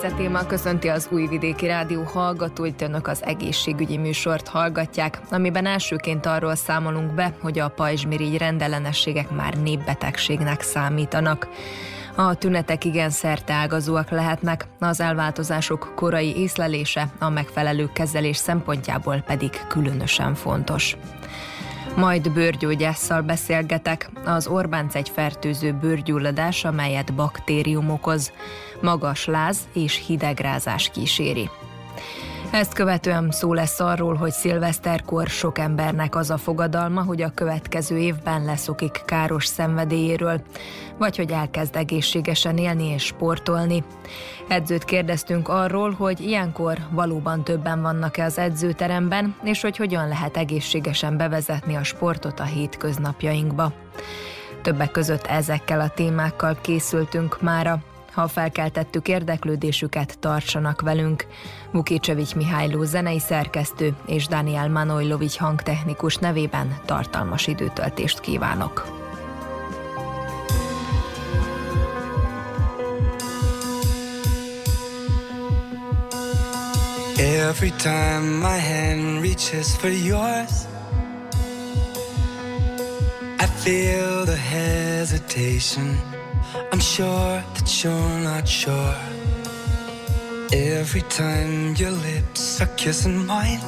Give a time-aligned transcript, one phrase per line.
[0.00, 6.54] Fice téma köszönti az Újvidéki Rádió hallgatóit, önök az egészségügyi műsort hallgatják, amiben elsőként arról
[6.54, 11.48] számolunk be, hogy a pajzsmirigy rendellenességek már népbetegségnek számítanak.
[12.14, 13.10] A tünetek igen
[13.46, 20.96] ágazóak lehetnek, az elváltozások korai észlelése a megfelelő kezelés szempontjából pedig különösen fontos.
[21.96, 24.10] Majd bőrgyógyásszal beszélgetek.
[24.24, 28.32] Az Orbánc egy fertőző bőrgyulladás, amelyet baktérium okoz.
[28.80, 31.50] Magas láz és hidegrázás kíséri.
[32.50, 37.98] Ezt követően szó lesz arról, hogy szilveszterkor sok embernek az a fogadalma, hogy a következő
[37.98, 40.42] évben leszokik káros szenvedélyéről,
[40.98, 43.84] vagy hogy elkezd egészségesen élni és sportolni.
[44.48, 51.16] Edzőt kérdeztünk arról, hogy ilyenkor valóban többen vannak-e az edzőteremben, és hogy hogyan lehet egészségesen
[51.16, 53.72] bevezetni a sportot a hétköznapjainkba.
[54.62, 57.82] Többek között ezekkel a témákkal készültünk mára.
[58.10, 61.26] Ha felkeltettük érdeklődésüket, tartsanak velünk.
[61.72, 68.98] Vukicevics Mihályló zenei szerkesztő és Daniel Manojlovics hangtechnikus nevében tartalmas időtöltést kívánok.
[77.18, 80.50] Every time my hand reaches for yours
[83.38, 86.19] I feel the hesitation
[86.72, 88.96] I'm sure that you're not sure.
[90.52, 93.60] Every time your lips are kissing mine,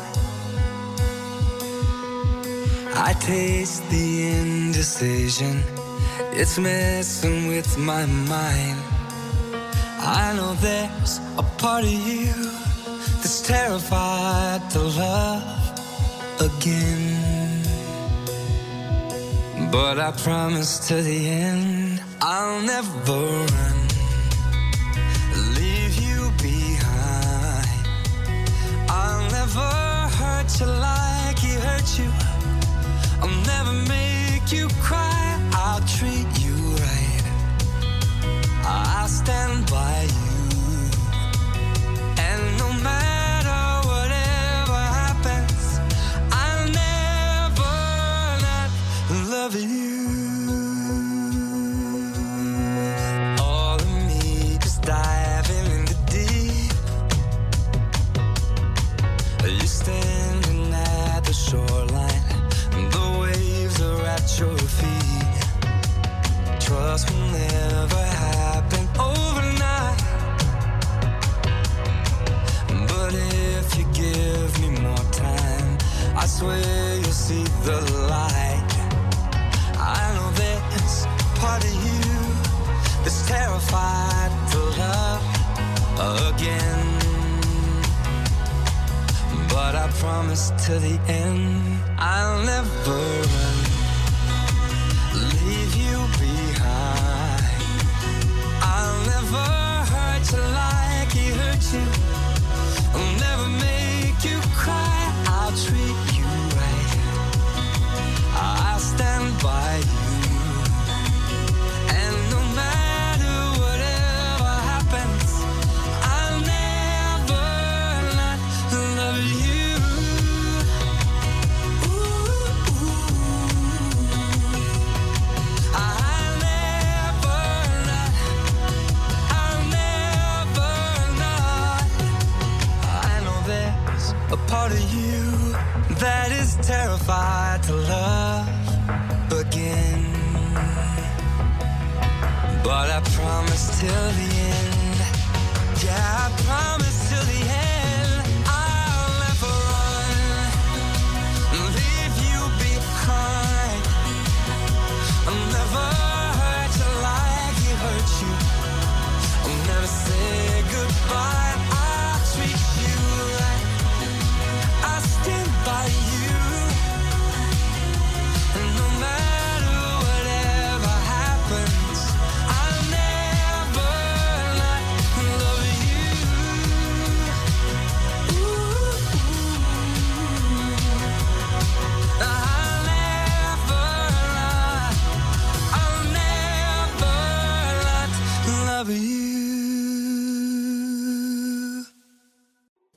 [2.94, 5.62] I taste the indecision.
[6.32, 8.80] It's messing with my mind.
[10.00, 12.32] I know there's a part of you
[13.20, 15.42] that's terrified to love
[16.40, 17.62] again.
[19.70, 22.11] But I promise to the end.
[22.24, 23.41] I'll never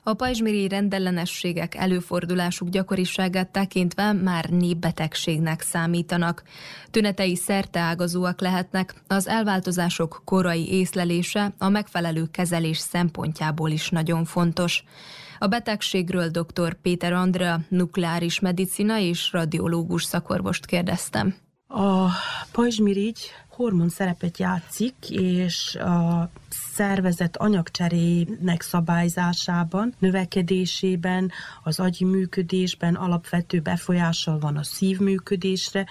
[0.08, 6.42] A pajzsmirigy rendellenességek előfordulásuk gyakoriságát tekintve már népbetegségnek számítanak.
[6.90, 14.84] Tünetei szerteágazóak lehetnek, az elváltozások korai észlelése a megfelelő kezelés szempontjából is nagyon fontos.
[15.38, 16.74] A betegségről dr.
[16.82, 21.34] Péter Andrea, nukleáris medicina és radiológus szakorvost kérdeztem.
[21.68, 22.08] A
[22.52, 23.18] pajzsmirigy
[23.56, 26.30] hormon szerepet játszik, és a
[26.74, 31.30] szervezet anyagcserének szabályzásában, növekedésében,
[31.62, 35.86] az agyi működésben alapvető befolyással van a szívműködésre,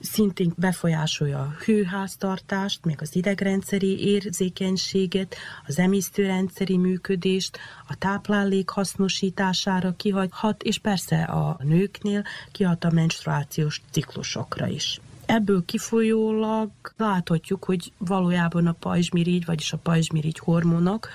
[0.00, 5.36] szintén befolyásolja a hőháztartást, még az idegrendszeri érzékenységet,
[5.66, 14.66] az emésztőrendszeri működést, a táplálék hasznosítására kihagyhat, és persze a nőknél kihat a menstruációs ciklusokra
[14.66, 15.00] is.
[15.32, 21.08] Ebből kifolyólag láthatjuk, hogy valójában a pajzsmirigy, vagyis a pajzsmirigy hormonok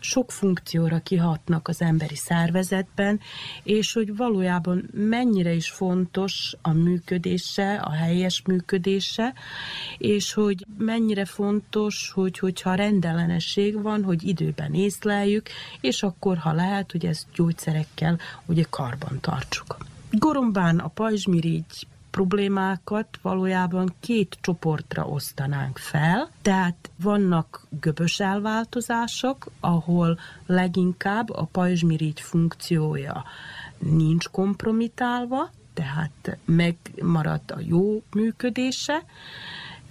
[0.00, 3.20] sok funkcióra kihatnak az emberi szervezetben,
[3.62, 9.34] és hogy valójában mennyire is fontos a működése, a helyes működése,
[9.98, 15.48] és hogy mennyire fontos, hogy hogyha rendellenesség van, hogy időben észleljük,
[15.80, 19.76] és akkor, ha lehet, hogy ezt gyógyszerekkel ugye karban tartsuk.
[20.10, 26.30] Gorombán a pajzsmirigy problémákat valójában két csoportra osztanánk fel.
[26.42, 33.24] Tehát vannak göbös elváltozások, ahol leginkább a pajzsmirigy funkciója
[33.78, 39.04] nincs kompromitálva, tehát megmaradt a jó működése,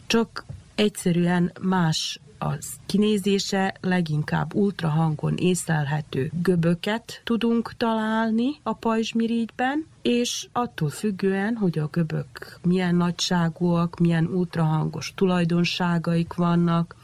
[0.08, 0.46] csak
[0.76, 11.56] egyszerűen más az kinézése leginkább ultrahangon észlelhető göböket tudunk találni a pajzsmirigyben, és attól függően,
[11.56, 16.96] hogy a göbök milyen nagyságúak, milyen ultrahangos tulajdonságaik vannak,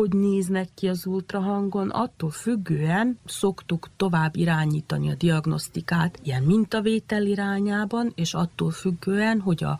[0.00, 8.12] hogy néznek ki az ultrahangon, attól függően szoktuk tovább irányítani a diagnosztikát ilyen mintavétel irányában,
[8.14, 9.78] és attól függően, hogy a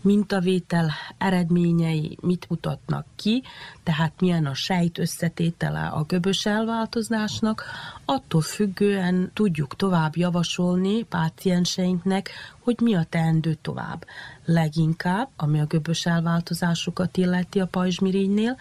[0.00, 3.42] mintavétel eredményei mit mutatnak ki,
[3.82, 7.64] tehát milyen a sejt összetétele a göbös elváltozásnak,
[8.04, 12.30] attól függően tudjuk tovább javasolni pácienseinknek,
[12.60, 14.04] hogy mi a teendő tovább.
[14.44, 18.56] Leginkább, ami a göbös elváltozásokat illeti a pajzsmirigynél,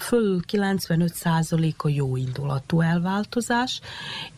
[0.00, 3.80] fölül 95% a jó indulatú elváltozás,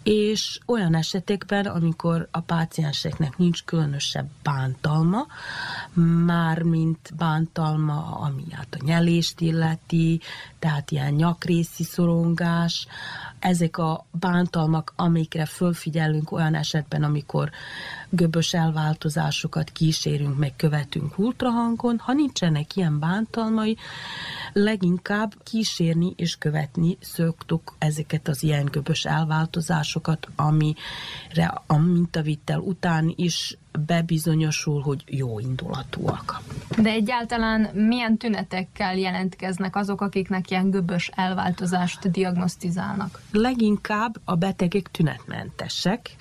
[0.03, 5.26] és olyan esetekben, amikor a pácienseknek nincs különösebb bántalma,
[6.25, 10.20] már mint bántalma, ami hát a nyelést illeti,
[10.62, 12.87] tehát ilyen nyakrészi szorongás,
[13.38, 17.50] ezek a bántalmak, amikre fölfigyelünk olyan esetben, amikor
[18.11, 23.76] göbös elváltozásokat kísérünk, meg követünk ultrahangon, ha nincsenek ilyen bántalmai,
[24.53, 33.56] leginkább kísérni és követni szoktuk ezeket az ilyen göbös elváltozásokat, amire a mintavittel után is
[33.86, 36.41] bebizonyosul, hogy jó indulatúak.
[36.79, 43.20] De egyáltalán milyen tünetekkel jelentkeznek azok, akiknek ilyen göbös elváltozást diagnosztizálnak?
[43.32, 46.17] Leginkább a betegek tünetmentesek.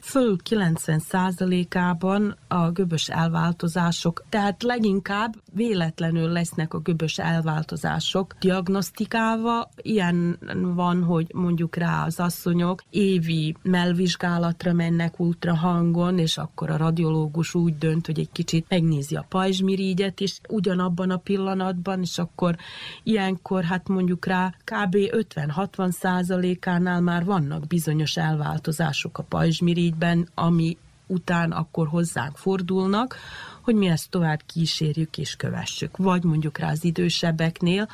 [0.00, 9.68] Föl 90%-ában a göbös elváltozások, tehát leginkább véletlenül lesznek a göbös elváltozások diagnosztikálva.
[9.76, 10.38] Ilyen
[10.74, 17.78] van, hogy mondjuk rá az asszonyok évi melvizsgálatra mennek ultrahangon, és akkor a radiológus úgy
[17.78, 22.56] dönt, hogy egy kicsit megnézi a pajzsmirigyet is ugyanabban a pillanatban, és akkor
[23.02, 24.96] ilyenkor hát mondjuk rá kb.
[24.96, 33.16] 50-60 százalékánál már vannak bizonyos elváltozások a pajzsmirigyben, ami után akkor hozzánk fordulnak,
[33.62, 35.96] hogy mi ezt tovább kísérjük és kövessük.
[35.96, 37.88] Vagy mondjuk rá az idősebbeknél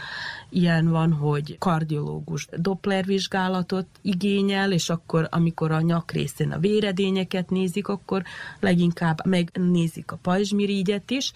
[0.48, 7.50] ilyen van, hogy kardiológus Doppler vizsgálatot igényel, és akkor, amikor a nyak részén a véredényeket
[7.50, 8.22] nézik, akkor
[8.60, 11.32] leginkább megnézik a pajzsmirigyet is,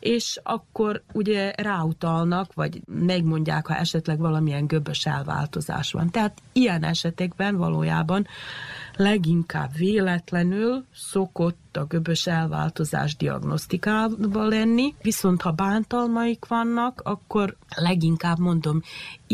[0.00, 6.10] és akkor ugye ráutalnak, vagy megmondják, ha esetleg valamilyen göbös elváltozás van.
[6.10, 8.26] Tehát ilyen esetekben valójában
[8.96, 18.80] leginkább véletlenül szokott a göbös elváltozás diagnosztikába lenni, viszont ha bántalmaik vannak, akkor leginkább mondom,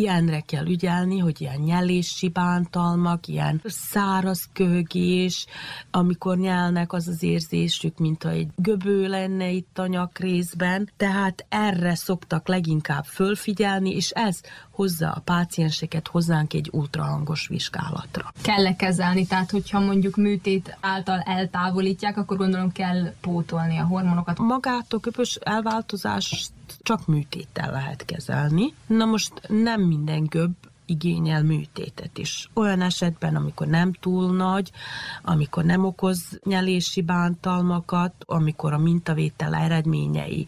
[0.00, 5.46] ilyenre kell ügyelni, hogy ilyen nyelési bántalmak, ilyen száraz köhögés,
[5.90, 11.94] amikor nyelnek az az érzésük, mint ha egy göbő lenne itt a nyakrészben, tehát erre
[11.94, 14.40] szoktak leginkább fölfigyelni, és ez
[14.70, 18.32] hozza a pácienseket hozzánk egy ultrahangos vizsgálatra.
[18.42, 24.38] Kell-e kezelni, tehát hogyha mondjuk műtét által eltávolítják, akkor gondolom kell pótolni a hormonokat.
[24.38, 26.52] Magát a köpös elváltozást
[26.82, 28.74] csak műtéttel lehet kezelni.
[28.86, 30.54] Na most nem minden göbb
[30.90, 32.50] igényel műtétet is.
[32.54, 34.70] Olyan esetben, amikor nem túl nagy,
[35.22, 40.46] amikor nem okoz nyelési bántalmakat, amikor a mintavétel eredményei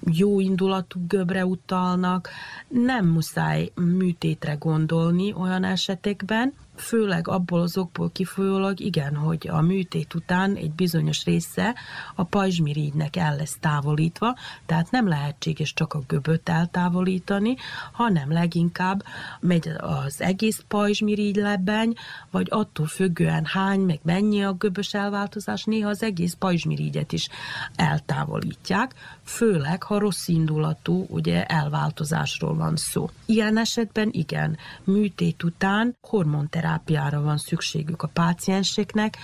[0.00, 2.28] jó indulatú göbre utalnak,
[2.68, 10.14] nem muszáj műtétre gondolni olyan esetekben, főleg abból az okból kifolyólag igen, hogy a műtét
[10.14, 11.74] után egy bizonyos része
[12.14, 17.56] a pajzsmirigynek el lesz távolítva, tehát nem lehetséges csak a göböt eltávolítani,
[17.92, 19.02] hanem leginkább
[19.40, 21.94] megy az egész pajzsmirigy lebeny,
[22.30, 27.28] vagy attól függően hány, meg mennyi a göbös elváltozás, néha az egész pajzsmirigyet is
[27.76, 28.94] eltávolítják,
[29.24, 33.10] főleg ha rossz indulatú ugye elváltozásról van szó.
[33.26, 39.18] Ilyen esetben igen, műtét után hormonterápia terápiára van szükségük a pácienseknek,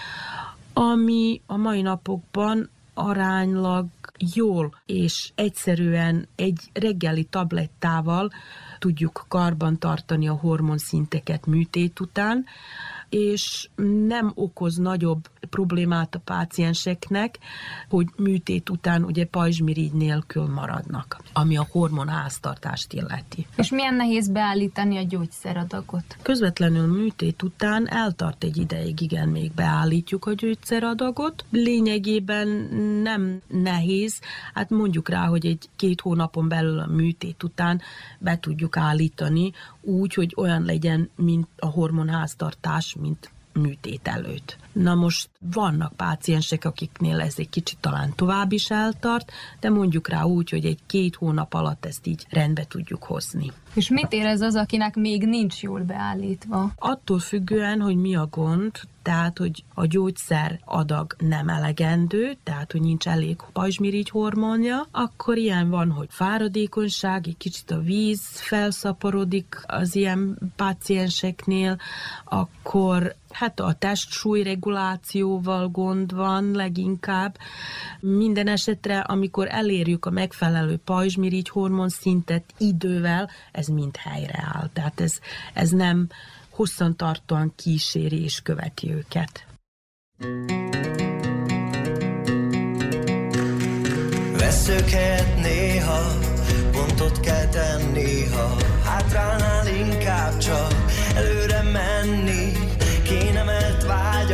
[0.72, 3.86] ami a mai napokban aránylag
[4.34, 8.30] jól és egyszerűen egy reggeli tablettával
[8.78, 12.44] tudjuk karban tartani a hormonszinteket műtét után,
[13.08, 13.68] és
[14.06, 17.38] nem okoz nagyobb problémát a pácienseknek,
[17.88, 23.46] hogy műtét után ugye pajzsmirigy nélkül maradnak, ami a hormonháztartást illeti.
[23.56, 26.16] És milyen nehéz beállítani a gyógyszeradagot?
[26.22, 31.44] Közvetlenül műtét után eltart egy ideig, igen, még beállítjuk a gyógyszeradagot.
[31.50, 32.48] Lényegében
[33.02, 34.20] nem nehéz,
[34.54, 37.80] hát mondjuk rá, hogy egy két hónapon belül a műtét után
[38.18, 39.52] be tudjuk állítani
[39.86, 44.56] úgy, hogy olyan legyen, mint a hormonháztartás, mint műtét előtt.
[44.72, 50.22] Na most vannak páciensek, akiknél ez egy kicsit talán tovább is eltart, de mondjuk rá
[50.22, 53.52] úgy, hogy egy két hónap alatt ezt így rendbe tudjuk hozni.
[53.74, 56.72] És mit érez az, akinek még nincs jól beállítva?
[56.76, 58.70] Attól függően, hogy mi a gond,
[59.02, 65.70] tehát, hogy a gyógyszer adag nem elegendő, tehát, hogy nincs elég pajzsmirigy hormonja, akkor ilyen
[65.70, 71.78] van, hogy fáradékonyság, egy kicsit a víz felszaporodik az ilyen pácienseknél,
[72.24, 77.36] akkor hát a testsúly regulációval gond van leginkább.
[78.00, 84.70] Minden esetre, amikor elérjük a megfelelő pajzsmirigy hormon szintet idővel, ez mind helyreáll.
[84.72, 85.18] Tehát ez,
[85.54, 86.08] ez nem
[86.50, 89.46] hosszantartóan kíséri és követi őket.
[94.38, 96.00] Veszők helyett néha
[96.72, 100.74] pontot kell tenni, ha hátránál inkább csak
[101.14, 102.45] előre menni,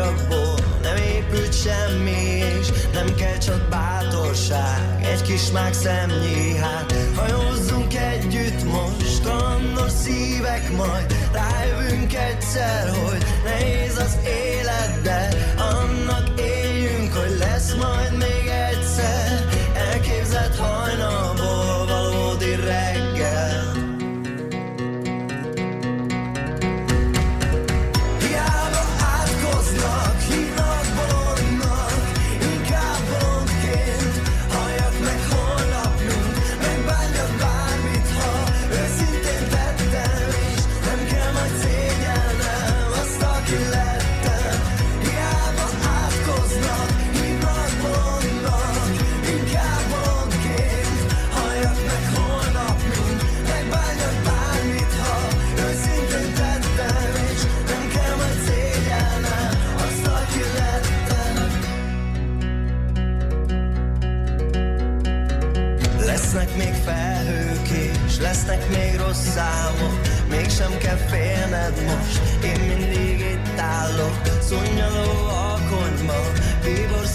[0.03, 7.95] vágyakból nem épült semmi, és nem kell csak bátorság, egy kis mák szemnyi, hát hajózzunk
[7.95, 15.29] együtt most, kalandos szívek majd, rájövünk egyszer, hogy nehéz az élet, de
[15.59, 18.32] annak éljünk, hogy lesz majd még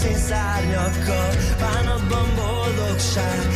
[0.02, 3.46] bíbor szárnyakkal Bánatban boldogság,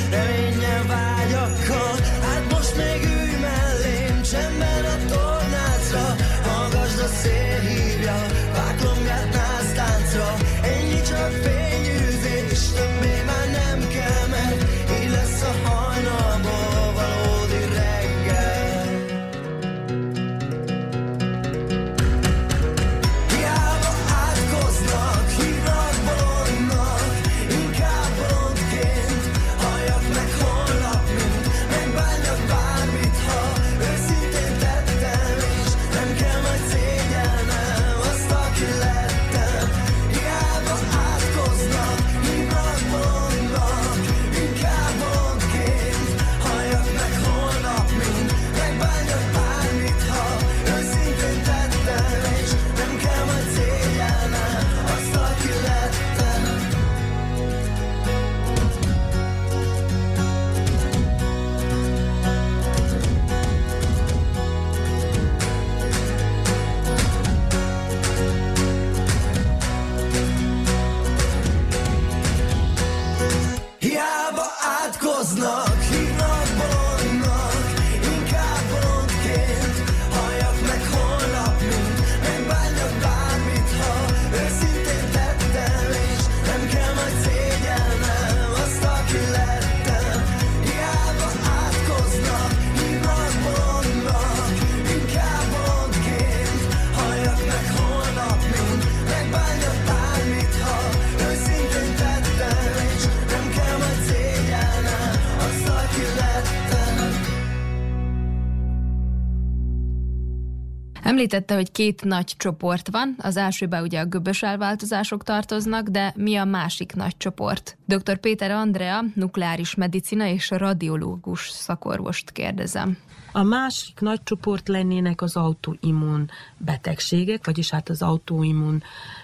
[111.23, 116.37] Említette, hogy két nagy csoport van, az elsőben ugye a göbös elváltozások tartoznak, de mi
[116.37, 117.77] a másik nagy csoport?
[117.87, 118.19] Dr.
[118.19, 122.99] Péter Andrea, nukleáris medicina és radiológus szakorvost kérdezem.
[123.33, 128.83] A másik nagy csoport lennének az autoimmun betegségek, vagyis hát az autoimmun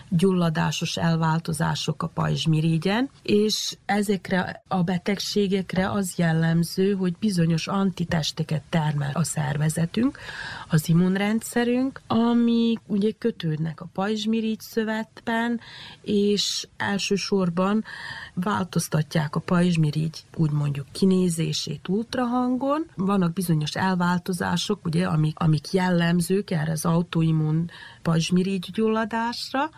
[0.09, 9.25] gyulladásos elváltozások a pajzsmirigyen, és ezekre a betegségekre az jellemző, hogy bizonyos antitesteket termel a
[9.25, 10.19] szervezetünk,
[10.69, 15.61] az immunrendszerünk, ami ugye kötődnek a pajzsmirigy szövetben,
[16.03, 17.85] és elsősorban
[18.35, 22.87] változtatják a pajzsmirigy, úgy mondjuk kinézését ultrahangon.
[22.97, 27.71] Vannak bizonyos elváltozások, ugye, amik, amik jellemzők erre az autoimmun
[28.03, 29.71] pajzsmirigy gyulladásra.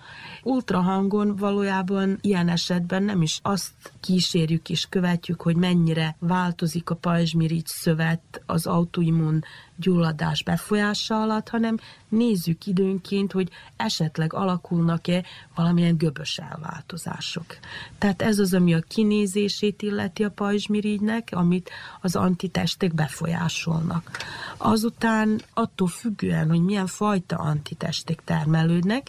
[0.42, 7.66] Ultrahangon valójában ilyen esetben nem is azt kísérjük és követjük, hogy mennyire változik a pajzsmirigy
[7.66, 9.42] szövet az autoimmun
[9.80, 11.76] gyulladás befolyása alatt, hanem
[12.08, 17.45] nézzük időnként, hogy esetleg alakulnak-e valamilyen göbös elváltozások.
[17.99, 24.10] Tehát ez az, ami a kinézését illeti a pajzsmirigynek, amit az antitestek befolyásolnak.
[24.56, 29.08] Azután attól függően, hogy milyen fajta antitestek termelődnek,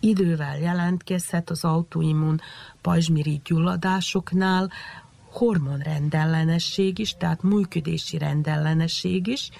[0.00, 2.40] idővel jelentkezhet az autoimmun
[2.80, 4.70] pajzsmirigy gyulladásoknál
[5.34, 9.50] hormonrendellenesség is, tehát működési rendellenesség is.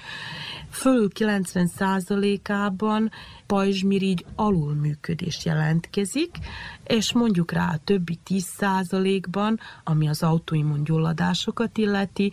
[0.70, 3.10] Fölül 90%-ában
[3.46, 6.38] pajzsmirigy alulműködés jelentkezik,
[6.84, 12.32] és mondjuk rá a többi 10%-ban, ami az autoimmun gyulladásokat illeti,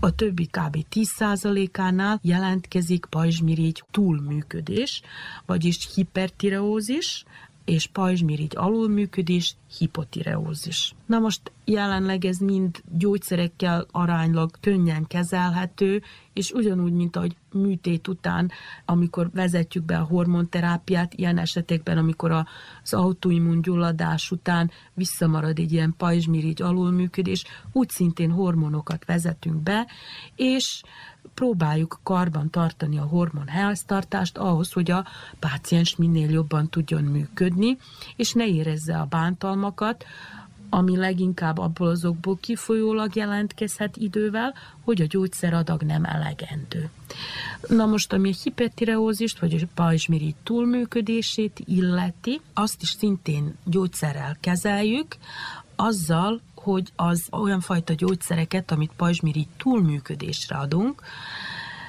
[0.00, 0.84] a többi kb.
[0.90, 5.02] 10%-ánál jelentkezik pajzsmirigy túlműködés,
[5.46, 7.24] vagyis hipertireózis,
[7.64, 10.94] és pajzsmirigy alulműködés, hipotireózis.
[11.06, 16.02] Na most jelenleg ez mind gyógyszerekkel aránylag könnyen kezelhető,
[16.34, 18.50] és ugyanúgy, mint ahogy műtét után,
[18.84, 25.94] amikor vezetjük be a hormonterápiát, ilyen esetekben, amikor az autoimmun gyulladás után visszamarad egy ilyen
[25.96, 29.86] pajzsmirigy alulműködés, úgy szintén hormonokat vezetünk be,
[30.36, 30.82] és
[31.34, 35.06] próbáljuk karban tartani a hormon háztartást ahhoz, hogy a
[35.38, 37.76] páciens minél jobban tudjon működni,
[38.16, 40.04] és ne érezze a bántalmakat,
[40.74, 46.90] ami leginkább abból azokból kifolyólag jelentkezhet idővel, hogy a gyógyszeradag nem elegendő.
[47.68, 55.16] Na most, ami a hipertireózist, vagy a pajzsmirigy túlműködését illeti, azt is szintén gyógyszerrel kezeljük,
[55.76, 61.02] azzal, hogy az olyan fajta gyógyszereket, amit pajzsmirigy túlműködésre adunk,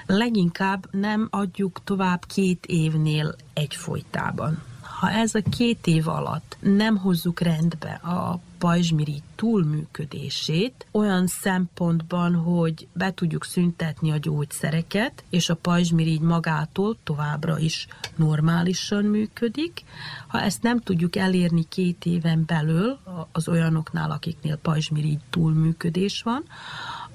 [0.06, 4.64] leginkább nem adjuk tovább két évnél egyfolytában.
[4.82, 12.88] Ha ez a két év alatt nem hozzuk rendbe a pajzsmirigy túlműködését olyan szempontban, hogy
[12.94, 19.84] be tudjuk szüntetni a gyógyszereket, és a pajzsmirigy magától továbbra is normálisan működik.
[20.28, 22.98] Ha ezt nem tudjuk elérni két éven belül
[23.32, 26.44] az olyanoknál, akiknél pajzsmirigy túlműködés van,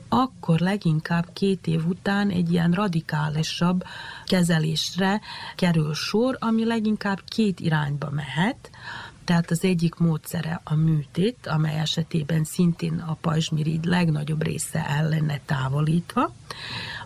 [0.09, 3.85] akkor leginkább két év után egy ilyen radikálisabb
[4.25, 5.21] kezelésre
[5.57, 8.71] kerül sor, ami leginkább két irányba mehet.
[9.31, 15.41] Tehát az egyik módszere a műtét, amely esetében szintén a pajzsmirigy legnagyobb része el lenne
[15.47, 16.33] távolítva.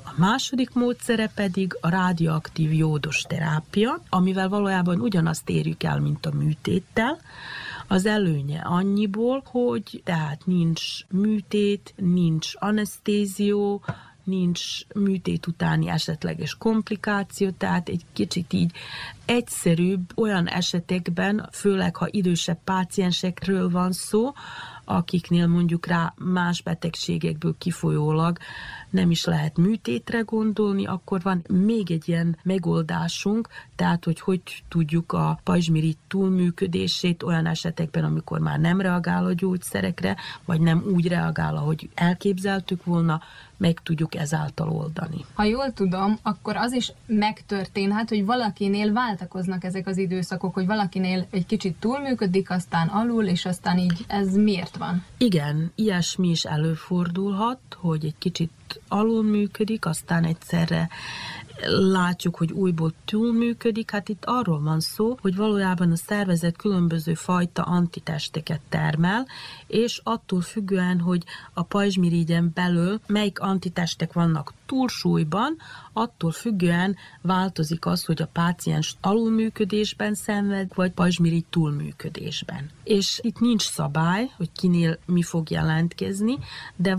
[0.05, 6.35] A második módszere pedig a radioaktív jódos terápia, amivel valójában ugyanazt érjük el, mint a
[6.35, 7.19] műtéttel,
[7.87, 13.83] az előnye annyiból, hogy tehát nincs műtét, nincs anesztézió,
[14.25, 18.73] nincs műtét utáni esetleges komplikáció, tehát egy kicsit így
[19.25, 24.33] egyszerűbb olyan esetekben, főleg ha idősebb páciensekről van szó,
[24.85, 28.39] akiknél mondjuk rá más betegségekből kifolyólag
[28.91, 35.13] nem is lehet műtétre gondolni, akkor van még egy ilyen megoldásunk, tehát hogy hogy tudjuk
[35.13, 41.57] a pajzsmirigy túlműködését olyan esetekben, amikor már nem reagál a gyógyszerekre, vagy nem úgy reagál,
[41.57, 43.23] ahogy elképzeltük volna,
[43.65, 45.25] meg tudjuk ezáltal oldani.
[45.35, 51.27] Ha jól tudom, akkor az is megtörténhet, hogy valakinél váltakoznak ezek az időszakok, hogy valakinél
[51.31, 55.05] egy kicsit túlműködik, aztán alul, és aztán így ez miért van?
[55.19, 58.51] Igen, ilyesmi is előfordulhat, hogy egy kicsit
[58.89, 60.89] alul működik, aztán egyszerre
[61.67, 67.63] látjuk, hogy újból túlműködik, hát itt arról van szó, hogy valójában a szervezet különböző fajta
[67.63, 69.27] antitesteket termel,
[69.67, 75.57] és attól függően, hogy a pajzsmirigyen belül melyik antitestek vannak túlsúlyban,
[75.97, 82.71] attól függően változik az, hogy a páciens alulműködésben szenved, vagy pajzsmirigy túlműködésben.
[82.85, 86.39] És itt nincs szabály, hogy kinél mi fog jelentkezni,
[86.77, 86.99] de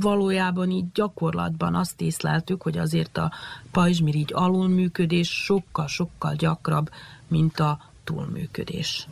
[0.00, 3.32] valójában így gyakorlatban azt észleltük, hogy azért a
[3.70, 6.90] pajzs pajzsmirigy alulműködés sokkal-sokkal gyakrabb,
[7.28, 9.08] mint a túlműködés.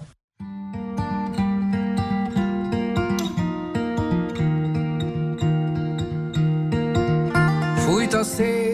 [7.76, 8.71] Fújt a szél,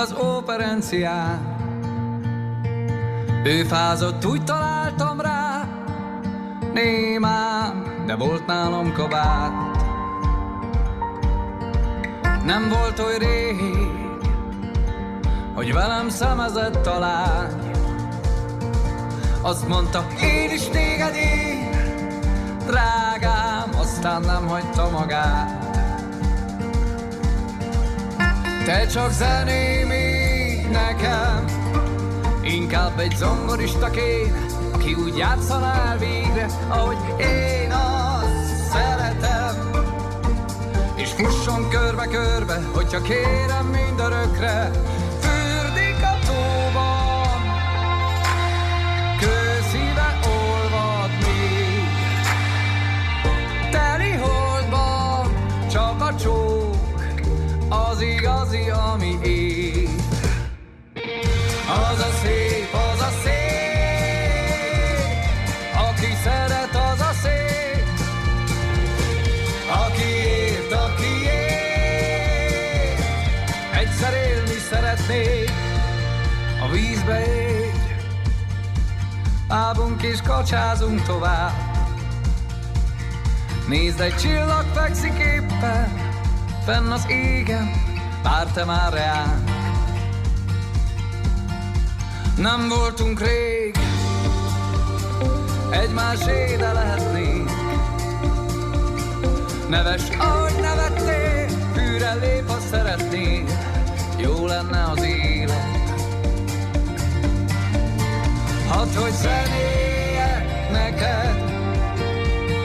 [0.00, 1.56] az operencián,
[3.44, 5.68] ő fázott, úgy találtam rá,
[6.74, 9.52] némán, de volt nálam kabát.
[12.44, 13.60] Nem volt oly rég,
[15.54, 17.70] hogy velem szemezett a lány.
[19.42, 21.70] Azt mondta, én is téged én,
[22.66, 25.59] drágám, aztán nem hagyta magát.
[28.70, 29.88] Te csak zeném
[30.70, 31.44] nekem,
[32.42, 39.70] inkább egy zongorista kéne, aki úgy játszanál végre, ahogy én azt szeretem.
[40.96, 44.70] És fusson körbe-körbe, hogyha kérem mindörökre,
[79.74, 81.52] lábunk és kacsázunk tovább.
[83.68, 86.12] Nézd, egy csillag fekszik éppen,
[86.64, 87.70] fenn az égen,
[88.22, 89.44] vár te már reál.
[92.36, 93.76] Nem voltunk rég,
[95.70, 97.50] egymás éde lehetnénk.
[99.68, 103.44] Neves, ahogy nevettél, fűre lép, ha szeretnél,
[104.16, 105.79] jó lenne az élet.
[108.70, 111.36] Hadd, hogy zenéjek neked,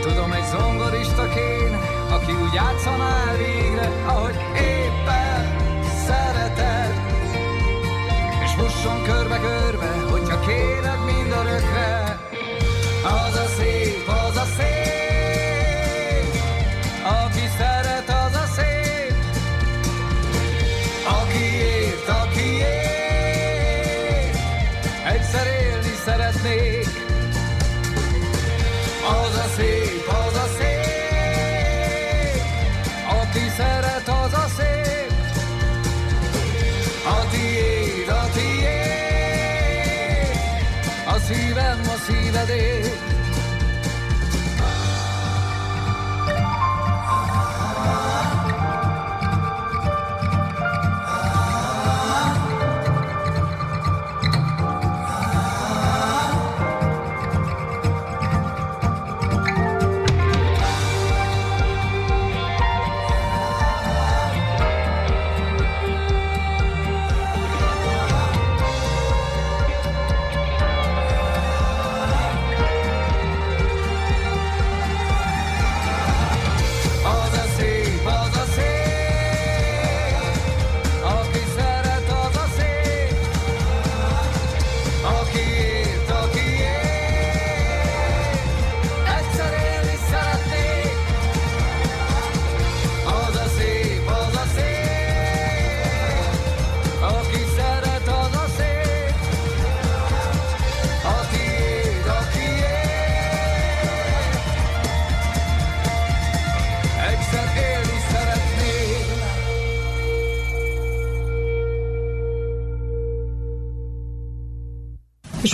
[0.01, 5.57] tudom, egy zongorista kéne, aki úgy játszanál végre, ahogy éppen
[6.05, 6.93] szereted.
[8.43, 12.19] És fusson körbe-körbe, hogyha kéred mind örökre.
[13.03, 14.74] Az a szép, az a szép,
[42.05, 42.63] சிவதே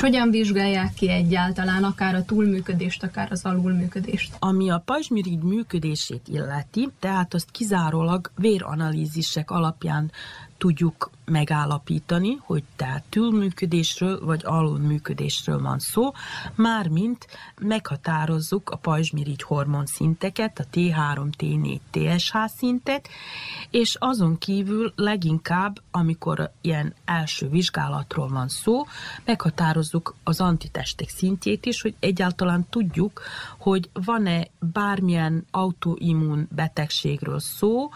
[0.01, 4.35] hogyan vizsgálják ki egyáltalán akár a túlműködést, akár az alulműködést?
[4.39, 10.11] Ami a pajzsmirigy működését illeti, tehát azt kizárólag véranalízisek alapján
[10.61, 16.11] tudjuk megállapítani, hogy tehát túlműködésről vagy alulműködésről van szó,
[16.55, 17.27] mármint
[17.61, 23.07] meghatározzuk a pajzsmirigy hormon szinteket, a T3, T4, TSH szintet,
[23.69, 28.83] és azon kívül leginkább, amikor ilyen első vizsgálatról van szó,
[29.25, 33.21] meghatározzuk az antitestek szintjét is, hogy egyáltalán tudjuk,
[33.57, 37.89] hogy van-e bármilyen autoimmun betegségről szó,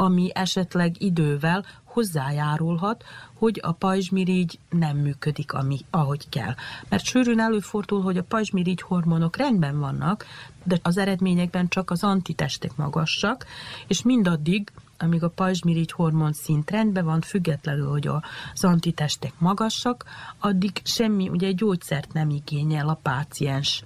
[0.00, 1.64] ami esetleg idővel
[1.98, 6.54] hozzájárulhat, hogy a pajzsmirigy nem működik, ami, ahogy kell.
[6.88, 10.26] Mert sűrűn előfordul, hogy a pajzsmirigy hormonok rendben vannak,
[10.64, 13.46] de az eredményekben csak az antitestek magasak,
[13.86, 18.06] és mindaddig, amíg a pajzsmirigy hormon szint rendben van, függetlenül, hogy
[18.54, 20.04] az antitestek magasak,
[20.38, 23.84] addig semmi, ugye gyógyszert nem igényel a páciens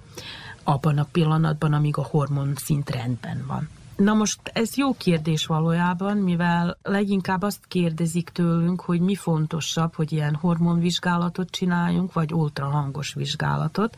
[0.63, 3.69] abban a pillanatban, amíg a hormon szint rendben van.
[3.95, 10.11] Na most ez jó kérdés valójában, mivel leginkább azt kérdezik tőlünk, hogy mi fontosabb, hogy
[10.11, 13.97] ilyen hormonvizsgálatot csináljunk, vagy ultrahangos vizsgálatot.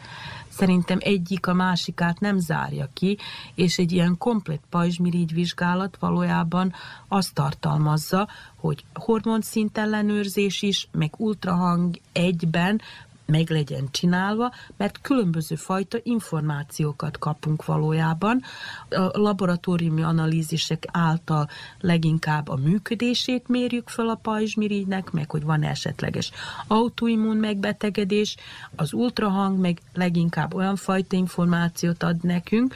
[0.50, 3.18] Szerintem egyik a másikát nem zárja ki,
[3.54, 6.74] és egy ilyen komplet pajzsmirigy vizsgálat valójában
[7.08, 12.82] azt tartalmazza, hogy hormonszint ellenőrzés is, meg ultrahang egyben
[13.26, 18.42] meg legyen csinálva, mert különböző fajta információkat kapunk valójában.
[18.90, 26.32] A laboratóriumi analízisek által leginkább a működését mérjük fel a pajzsmirigynek, meg hogy van esetleges
[26.68, 28.36] autoimmun megbetegedés,
[28.76, 32.76] az ultrahang meg leginkább olyan fajta információt ad nekünk,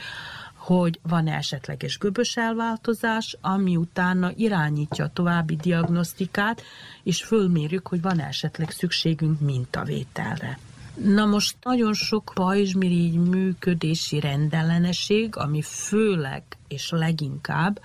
[0.60, 6.62] hogy van-e esetleges göbös elváltozás, ami utána irányítja a további diagnosztikát,
[7.02, 10.58] és fölmérjük, hogy van-e esetleg szükségünk mintavételre.
[11.04, 17.80] Na most nagyon sok pajzsmirigy működési rendellenesség, ami főleg és leginkább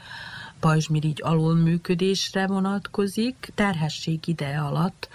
[0.60, 5.10] pajzsmirigy alulműködésre vonatkozik, terhesség ide alatt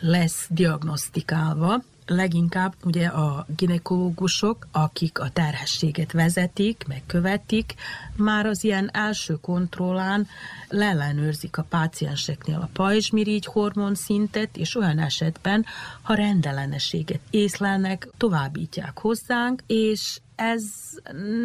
[0.00, 7.74] lesz diagnosztikálva, leginkább ugye a ginekológusok, akik a terhességet vezetik, megkövetik,
[8.16, 10.26] már az ilyen első kontrollán
[10.68, 15.64] leellenőrzik a pácienseknél a pajzsmirigy hormonszintet, és olyan esetben,
[16.02, 20.62] ha rendellenességet észlelnek, továbbítják hozzánk, és ez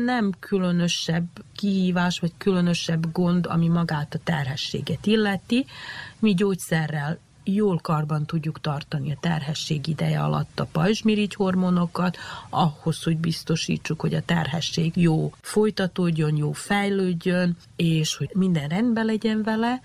[0.06, 5.66] nem különösebb kihívás, vagy különösebb gond, ami magát a terhességet illeti.
[6.20, 12.18] Mi gyógyszerrel jól karban tudjuk tartani a terhesség ideje alatt a pajzsmirigy hormonokat,
[12.50, 19.44] ahhoz, hogy biztosítsuk, hogy a terhesség jó folytatódjon, jó fejlődjön, és hogy minden rendben legyen
[19.44, 19.82] vele,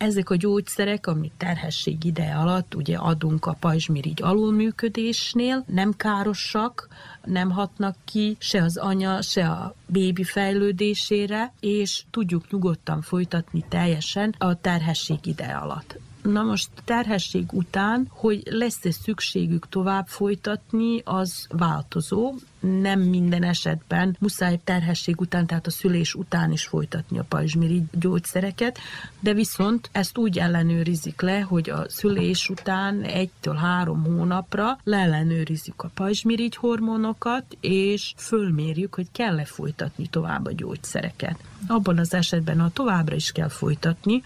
[0.00, 6.88] ezek a gyógyszerek, amit terhesség ideje alatt ugye adunk a pajzsmirigy alulműködésnél, nem károsak,
[7.24, 14.34] nem hatnak ki se az anya, se a bébi fejlődésére, és tudjuk nyugodtan folytatni teljesen
[14.38, 15.98] a terhesség ideje alatt.
[16.22, 22.34] Na most terhesség után, hogy lesz-e szükségük tovább folytatni, az változó.
[22.60, 28.78] Nem minden esetben muszáj terhesség után, tehát a szülés után is folytatni a pajzsmirigy gyógyszereket,
[29.20, 35.90] de viszont ezt úgy ellenőrizik le, hogy a szülés után egytől három hónapra leellenőrizzük a
[35.94, 41.38] pajzsmirigy hormonokat, és fölmérjük, hogy kell-e folytatni tovább a gyógyszereket.
[41.66, 44.22] Abban az esetben, ha továbbra is kell folytatni,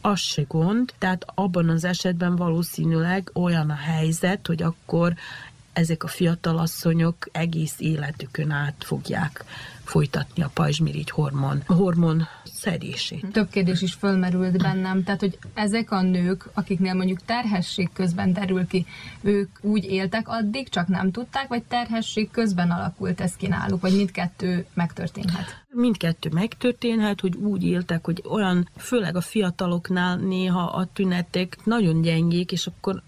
[0.00, 5.14] az se gond, tehát abban az esetben valószínűleg olyan a helyzet, hogy akkor
[5.72, 9.44] ezek a fiatalasszonyok egész életükön át fogják
[9.88, 13.26] folytatni a pajzsmirigy hormon, hormon szedését.
[13.32, 18.66] Több kérdés is fölmerült bennem, tehát hogy ezek a nők, akiknél mondjuk terhesség közben derül
[18.66, 18.86] ki,
[19.20, 23.96] ők úgy éltek addig, csak nem tudták, vagy terhesség közben alakult ez ki náluk, vagy
[23.96, 25.66] mindkettő megtörténhet?
[25.72, 32.52] Mindkettő megtörténhet, hogy úgy éltek, hogy olyan, főleg a fiataloknál néha a tünetek nagyon gyengék,
[32.52, 33.02] és akkor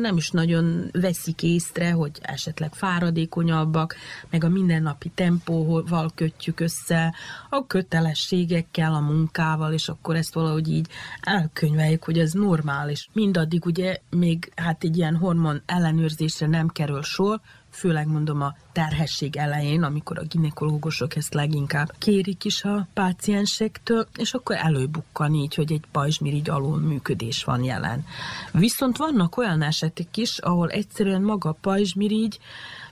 [0.00, 3.94] nem is nagyon veszik észre, hogy esetleg fáradékonyabbak,
[4.30, 7.14] meg a mindennapi tempóval kötjük össze
[7.50, 10.88] a kötelességekkel, a munkával, és akkor ezt valahogy így
[11.20, 13.08] elkönyveljük, hogy ez normális.
[13.12, 19.36] Mindaddig ugye még hát egy ilyen hormon ellenőrzésre nem kerül sor, főleg mondom a terhesség
[19.36, 25.72] elején, amikor a ginekológusok ezt leginkább kérik is a páciensektől, és akkor előbukkan így, hogy
[25.72, 28.04] egy pajzsmirigy alul működés van jelen.
[28.52, 32.38] Viszont vannak olyan esetek is, ahol egyszerűen maga a pajzsmirigy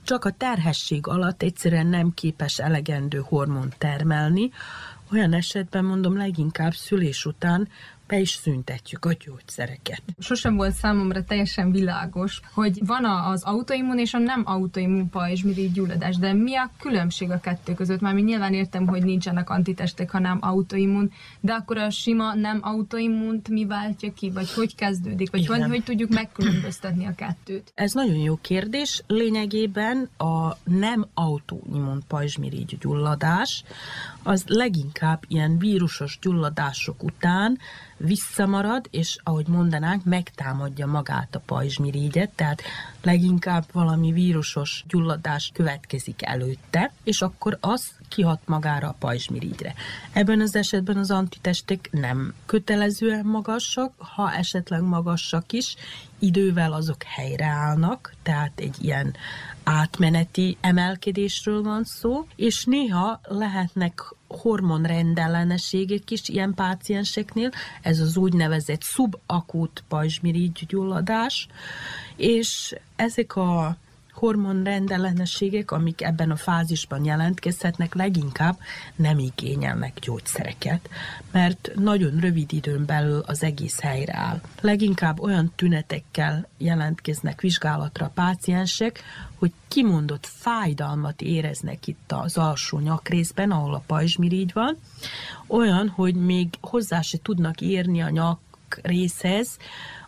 [0.09, 4.51] csak a terhesség alatt egyszerűen nem képes elegendő hormon termelni,
[5.11, 7.67] olyan esetben mondom leginkább szülés után
[8.09, 10.01] be is szüntetjük a gyógyszereket.
[10.19, 16.17] Sosem volt számomra teljesen világos, hogy van az autoimmun és a nem autoimmun pajzsmirigy gyulladás,
[16.17, 17.99] de mi a különbség a kettő között?
[17.99, 23.49] Már mi nyilván értem, hogy nincsenek antitestek, hanem autoimmun, de akkor a sima nem autoimmunt
[23.49, 27.71] mi váltja ki, vagy hogy kezdődik, vagy hogy, hogy tudjuk megkülönböztetni a kettőt?
[27.75, 29.03] Ez nagyon jó kérdés.
[29.07, 33.63] Lényegében a nem autoimmun pajzsmirigy gyulladás
[34.23, 37.57] az leginkább ilyen vírusos gyulladások után
[37.99, 42.61] visszamarad, és ahogy mondanánk, megtámadja magát a pajzsmirigyet, tehát
[43.01, 49.73] leginkább valami vírusos gyulladás következik előtte, és akkor az kihat magára a pajzsmirigyre.
[50.13, 55.75] Ebben az esetben az antitestek nem kötelezően magasak, ha esetleg magasak is,
[56.19, 59.15] idővel azok helyreállnak, tehát egy ilyen
[59.63, 67.49] átmeneti emelkedésről van szó, és néha lehetnek hormonrendellenességek is ilyen pácienseknél,
[67.81, 71.47] ez az úgynevezett szubakut pajzsmirigy gyulladás,
[72.15, 73.77] és ezek a
[74.19, 78.57] hormonrendellenességek, amik ebben a fázisban jelentkezhetnek, leginkább
[78.95, 80.89] nem igényelnek gyógyszereket,
[81.31, 84.41] mert nagyon rövid időn belül az egész helyre áll.
[84.61, 89.03] Leginkább olyan tünetekkel jelentkeznek vizsgálatra páciensek,
[89.35, 94.77] hogy kimondott fájdalmat éreznek itt az alsó nyakrészben, ahol a pajzsmirigy van,
[95.47, 98.39] olyan, hogy még hozzá se tudnak érni a nyak
[98.81, 99.57] részhez,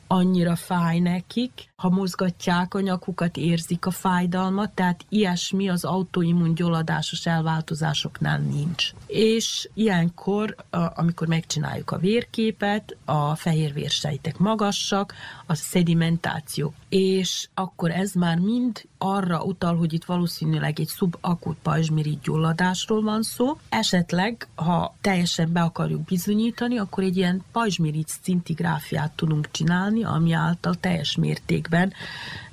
[0.08, 7.26] annyira fáj nekik, ha mozgatják a nyakukat, érzik a fájdalmat, tehát ilyesmi az autoimmun gyulladásos
[7.26, 8.92] elváltozásoknál nincs.
[9.08, 10.56] És ilyenkor,
[10.96, 15.14] amikor megcsináljuk a vérképet, a fehérvérsejtek magasak,
[15.46, 22.20] a szedimentáció, és akkor ez már mind arra utal, hogy itt valószínűleg egy szubakut pajzsmirigy
[22.20, 23.58] gyulladásról van szó.
[23.70, 30.76] Esetleg, ha teljesen be akarjuk bizonyítani, akkor egy ilyen pajzsmirigy szintigráfiát tudunk csinálni, ami által
[30.76, 31.71] teljes mértékben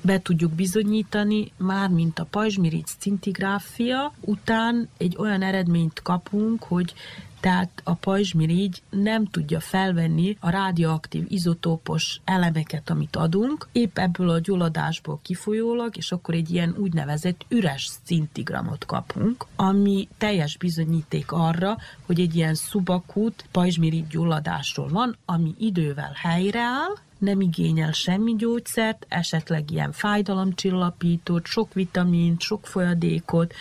[0.00, 6.94] be tudjuk bizonyítani, már mint a pajzsmirigy szintigráfia után egy olyan eredményt kapunk, hogy
[7.40, 14.38] tehát a pajzsmirigy nem tudja felvenni a rádióaktív izotópos elemeket, amit adunk, épp ebből a
[14.38, 21.76] gyulladásból kifolyólag, és akkor egy ilyen úgynevezett üres szintigramot kapunk, ami teljes bizonyíték arra,
[22.07, 29.70] hogy egy ilyen szubakút pajzsmirigy gyulladásról van, ami idővel helyreáll, nem igényel semmi gyógyszert, esetleg
[29.70, 33.54] ilyen fájdalomcsillapítót, sok vitamint, sok folyadékot,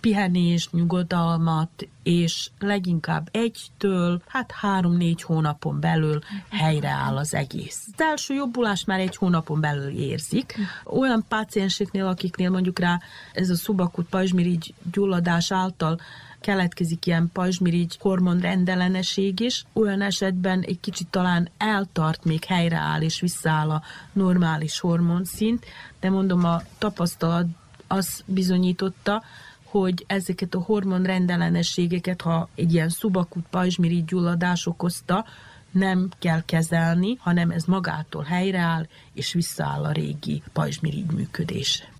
[0.00, 6.18] pihenést, nyugodalmat, és leginkább egytől, hát három-négy hónapon belül
[6.50, 7.84] helyreáll az egész.
[7.96, 10.58] Az első jobbulást már egy hónapon belül érzik.
[10.84, 13.00] Olyan pácienseknél, akiknél mondjuk rá
[13.32, 16.00] ez a szubakut pajzsmirigy gyulladás által
[16.40, 23.70] keletkezik ilyen pajzsmirigy hormonrendellenesség is, olyan esetben egy kicsit talán eltart, még helyreáll és visszaáll
[23.70, 25.64] a normális hormonszint,
[26.00, 27.46] de mondom a tapasztalat
[27.86, 29.22] az bizonyította,
[29.64, 35.24] hogy ezeket a hormonrendellenességeket, ha egy ilyen szubakut pajzsmirigy gyulladás okozta,
[35.70, 41.99] nem kell kezelni, hanem ez magától helyreáll, és visszaáll a régi pajzsmirigy működése.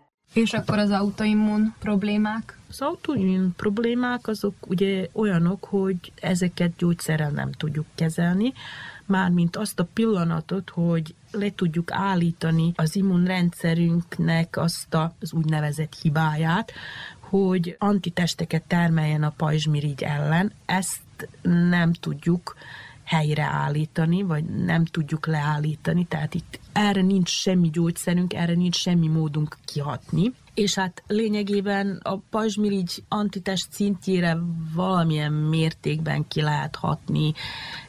[0.33, 2.57] És akkor az autoimmun problémák?
[2.69, 8.53] Az autoimmun problémák azok ugye olyanok, hogy ezeket gyógyszerrel nem tudjuk kezelni,
[9.05, 16.71] mármint azt a pillanatot, hogy le tudjuk állítani az immunrendszerünknek azt az úgynevezett hibáját,
[17.19, 20.51] hogy antitesteket termeljen a pajzsmirigy ellen.
[20.65, 22.55] Ezt nem tudjuk
[23.11, 29.57] helyreállítani, vagy nem tudjuk leállítani, tehát itt erre nincs semmi gyógyszerünk, erre nincs semmi módunk
[29.65, 30.33] kihatni.
[30.53, 34.37] És hát lényegében a pajzsmirigy antitest szintjére
[34.73, 37.33] valamilyen mértékben ki lehet hatni,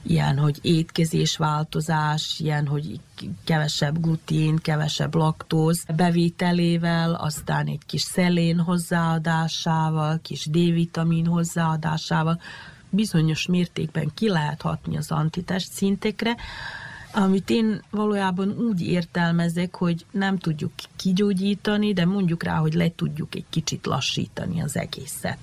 [0.03, 3.01] ilyen, hogy étkezés változás, ilyen, hogy
[3.45, 12.41] kevesebb glutén, kevesebb laktóz bevételével, aztán egy kis szelén hozzáadásával, kis D-vitamin hozzáadásával,
[12.93, 16.36] bizonyos mértékben ki lehet hatni az antitest szintekre,
[17.14, 23.34] amit én valójában úgy értelmezek, hogy nem tudjuk kigyógyítani, de mondjuk rá, hogy le tudjuk
[23.34, 25.38] egy kicsit lassítani az egészet.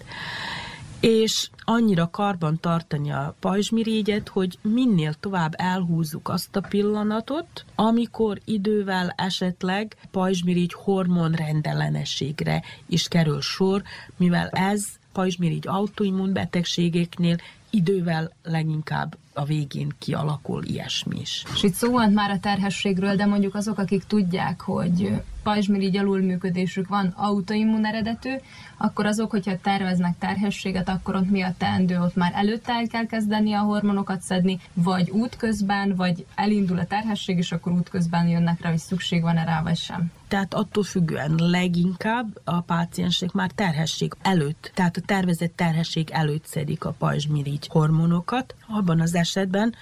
[0.99, 9.13] És annyira karban tartani a pajzsmirigyet, hogy minél tovább elhúzzuk azt a pillanatot, amikor idővel
[9.17, 13.83] esetleg pajzsmirigy hormon rendellenességre is kerül sor,
[14.17, 17.37] mivel ez pajzsmirigy autoimmun betegségeknél
[17.69, 21.43] idővel leginkább a végén kialakul ilyesmi is.
[21.53, 26.87] És itt szó volt már a terhességről, de mondjuk azok, akik tudják, hogy pajzsmirigy alulműködésük
[26.87, 28.33] van autoimmun eredetű,
[28.77, 31.99] akkor azok, hogyha terveznek terhességet, akkor ott mi a teendő?
[31.99, 37.37] Ott már előtte el kell kezdeni a hormonokat szedni, vagy útközben, vagy elindul a terhesség,
[37.37, 40.11] és akkor útközben jönnek rá, hogy szükség van-e rá, vagy sem.
[40.27, 46.85] Tehát attól függően leginkább a páciensek már terhesség előtt, tehát a tervezett terhesség előtt szedik
[46.85, 48.55] a pajzsmirigy hormonokat.
[48.67, 49.75] Abban az esetben,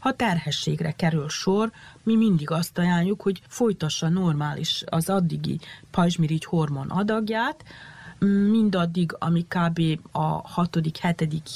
[0.00, 1.70] ha terhességre kerül sor,
[2.02, 5.58] mi mindig azt ajánljuk, hogy folytassa normális az addigi
[5.90, 7.64] pajzsmirigy hormon adagját,
[8.26, 9.80] mindaddig, ami kb.
[10.12, 11.46] a hatodik, hetedik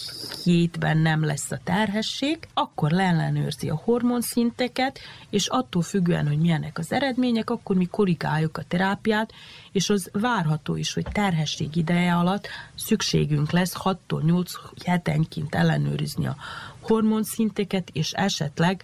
[0.45, 4.99] hétben nem lesz a terhesség, akkor leellenőrzi a hormonszinteket,
[5.31, 9.33] és attól függően, hogy milyenek az eredmények, akkor mi korrigáljuk a terápiát,
[9.73, 14.53] és az várható is, hogy terhesség ideje alatt szükségünk lesz 6-tól 8
[14.85, 16.37] hetenként ellenőrizni a
[16.81, 18.83] hormonszinteket, és esetleg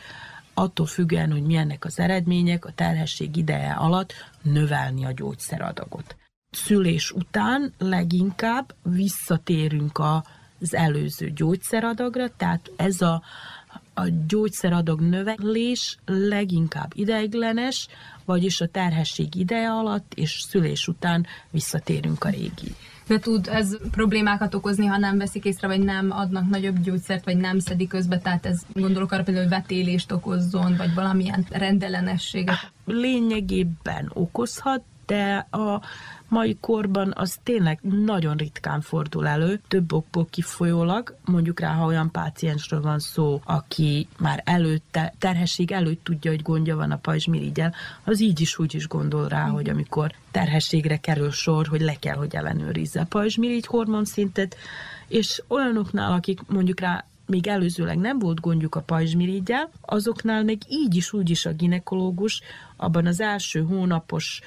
[0.54, 4.12] attól függően, hogy milyenek az eredmények, a terhesség ideje alatt
[4.42, 6.16] növelni a gyógyszeradagot
[6.52, 13.22] szülés után leginkább visszatérünk az előző gyógyszeradagra, tehát ez a,
[13.94, 17.88] a gyógyszeradag növelés leginkább ideiglenes,
[18.24, 22.74] vagyis a terhesség ideje alatt és szülés után visszatérünk a régi.
[23.06, 27.36] De tud ez problémákat okozni, ha nem veszik észre, vagy nem adnak nagyobb gyógyszert, vagy
[27.36, 32.70] nem szedik közbe, tehát ez gondolok arra például, hogy vetélést okozzon, vagy valamilyen rendellenességet.
[32.84, 35.80] Lényegében okozhat, de a
[36.32, 42.10] mai korban az tényleg nagyon ritkán fordul elő, több okból kifolyólag, mondjuk rá, ha olyan
[42.10, 47.74] páciensről van szó, aki már előtte, terhesség előtt tudja, hogy gondja van a pajzsmirigyel,
[48.04, 52.16] az így is úgy is gondol rá, hogy amikor terhességre kerül sor, hogy le kell,
[52.16, 54.56] hogy ellenőrizze a pajzsmirigy hormonszintet,
[55.08, 60.94] és olyanoknál, akik mondjuk rá még előzőleg nem volt gondjuk a pajzsmirigyel, azoknál meg így
[60.94, 62.42] is úgy is a ginekológus
[62.76, 64.40] abban az első hónapos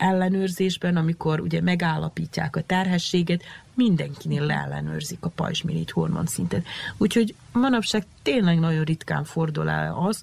[0.00, 3.42] ellenőrzésben, amikor ugye megállapítják a terhességet,
[3.74, 6.64] mindenkinél leellenőrzik a pajzsmirigy hormonszintet.
[6.96, 10.22] Úgyhogy manapság tényleg nagyon ritkán fordul el az,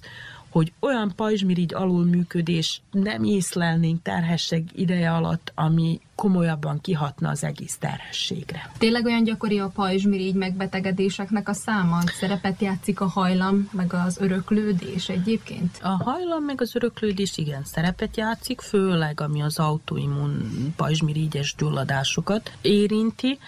[0.58, 8.70] hogy olyan pajzsmirigy alulműködés nem észlelnénk terhesség ideje alatt, ami komolyabban kihatna az egész terhességre.
[8.78, 12.00] Tényleg olyan gyakori a pajzsmirigy megbetegedéseknek a száma?
[12.06, 15.78] Szerepet játszik a hajlam, meg az öröklődés egyébként?
[15.82, 23.38] A hajlam meg az öröklődés igen szerepet játszik, főleg ami az autoimmun pajzsmirigyes gyulladásokat érinti,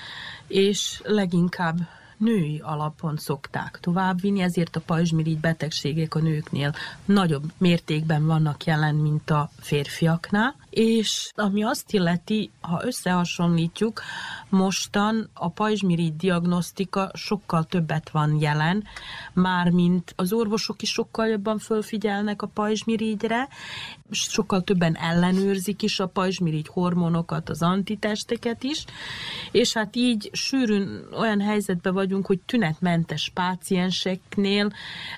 [0.46, 1.78] és leginkább
[2.20, 9.30] női alapon szokták továbbvinni, ezért a pajzsmirigy betegségek a nőknél nagyobb mértékben vannak jelen, mint
[9.30, 10.54] a férfiaknál.
[10.70, 14.02] És ami azt illeti, ha összehasonlítjuk,
[14.48, 18.84] mostan a pajzsmirigy diagnosztika sokkal többet van jelen,
[19.32, 23.48] mármint az orvosok is sokkal jobban fölfigyelnek a pajzsmirigyre,
[24.10, 28.84] sokkal többen ellenőrzik is a pajzsmirigy hormonokat, az antitesteket is,
[29.50, 34.72] és hát így sűrűn olyan helyzetben vagyunk, hogy tünetmentes pácienseknél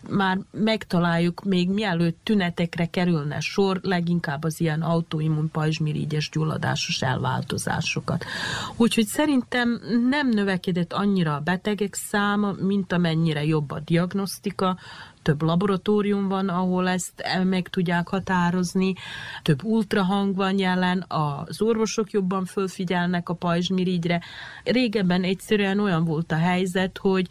[0.08, 8.24] már megtaláljuk még mielőtt tünetekre kerülne sor, leginkább az ilyen autoimmun pajzsmirigyes gyulladásos elváltozásokat.
[8.76, 14.78] Úgyhogy szerintem nem növekedett annyira a betegek száma, mint amennyire jobb a diagnosztika,
[15.22, 18.94] több laboratórium van, ahol ezt meg tudják határozni,
[19.42, 24.20] több ultrahang van jelen, az orvosok jobban fölfigyelnek a pajzsmirigyre.
[24.64, 27.28] Régebben egyszerűen olyan volt a helyzet, hogy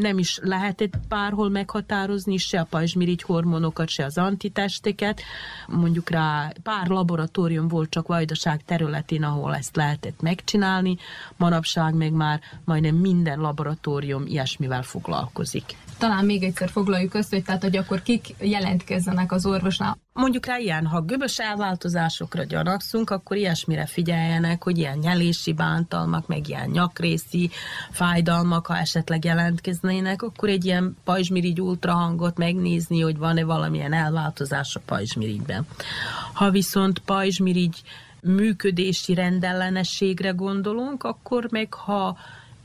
[0.00, 5.20] nem is lehetett párhol meghatározni se a pajzsmirigy hormonokat, se az antitesteket.
[5.66, 10.96] Mondjuk rá pár laboratórium volt csak Vajdaság területén, ahol ezt lehetett megcsinálni.
[11.36, 15.76] Manapság meg már majdnem minden laboratórium ilyesmivel foglalkozik.
[15.98, 19.98] Talán még egyszer foglaljuk össze, hogy tehát, hogy akkor kik jelentkezzenek az orvosnál.
[20.12, 26.48] Mondjuk rá ilyen, ha göbös elváltozásokra gyanakszunk, akkor ilyesmire figyeljenek, hogy ilyen nyelési bántalmak, meg
[26.48, 27.50] ilyen nyakrészi
[27.90, 34.80] fájdalmak, ha esetleg jelentkeznének, akkor egy ilyen pajzsmirigy ultrahangot megnézni, hogy van-e valamilyen elváltozás a
[34.84, 35.66] pajzsmirigyben.
[36.32, 37.82] Ha viszont pajzsmirigy
[38.22, 42.16] működési rendellenességre gondolunk, akkor meg ha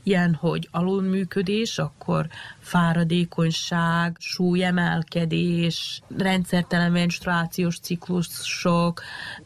[0.04, 2.26] ilyen, hogy alulműködés, akkor
[2.58, 9.02] fáradékonyság, súlyemelkedés, rendszertelen menstruációs ciklusok,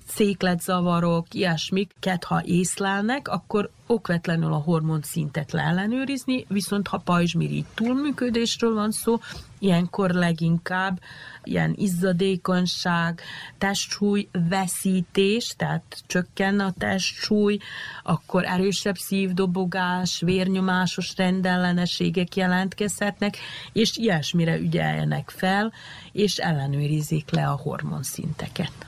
[0.09, 8.91] székletzavarok, ilyesmiket, ha észlelnek, akkor okvetlenül a hormon szintet leellenőrizni, viszont ha pajzsmirigy túlműködésről van
[8.91, 9.19] szó,
[9.59, 11.01] ilyenkor leginkább
[11.43, 13.21] ilyen izzadékonyság,
[13.59, 17.59] testsúly veszítés, tehát csökkenne a testsúly,
[18.03, 23.37] akkor erősebb szívdobogás, vérnyomásos rendellenességek jelentkezhetnek,
[23.73, 25.73] és ilyesmire ügyeljenek fel,
[26.13, 28.88] és ellenőrizzék le a hormonszinteket.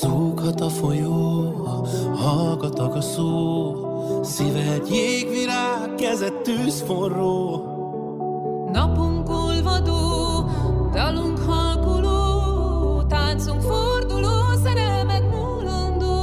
[0.00, 1.52] Zúghat a folyó,
[2.14, 3.74] hallgatag a szó,
[4.22, 7.62] Szíved jégvirág, kezed tűz forró.
[8.72, 10.44] Napunk olvadó,
[10.92, 16.14] dalunk halkuló, táncunk forduló, szerelmed múlandó.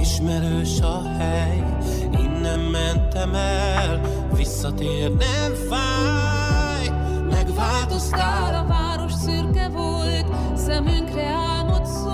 [0.00, 1.76] Ismerős a hely,
[2.18, 4.00] innen mentem el,
[4.36, 6.88] Visszatér nem fáj,
[7.30, 12.09] Megváltoztál, a város szürke volt, szemünkre álmod szórt,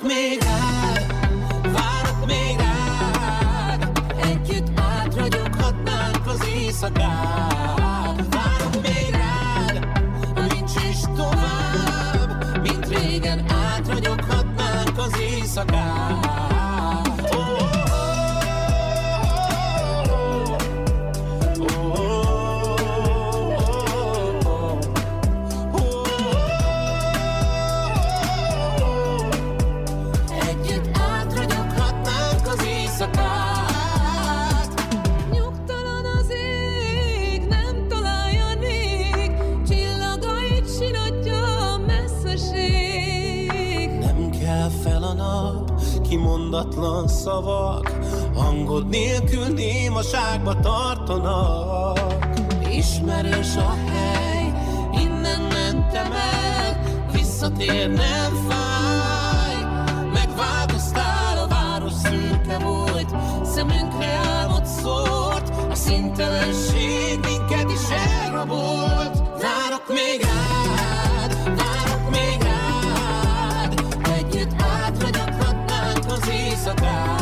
[0.00, 8.26] Várok még rád, várok még rád, Együtt átragyoghatnánk az éjszakát.
[8.30, 9.88] Várok még rád,
[10.34, 16.26] nincs is tovább, mint régen átragyoghatnánk az éjszakát.
[17.34, 17.59] Oh,
[46.50, 47.90] kimondatlan szavak
[48.34, 51.98] Hangod nélkül némaságba tartanak.
[52.70, 54.52] Ismerős a hely,
[55.02, 56.80] innen mentem el
[57.12, 59.54] Visszatér nem fáj.
[60.12, 69.18] Megváltoztál, a város szürke volt Szemünkre álmod szórt A színtelenség minket is elrabolt.
[69.18, 70.39] Várj még rád,
[76.78, 77.19] az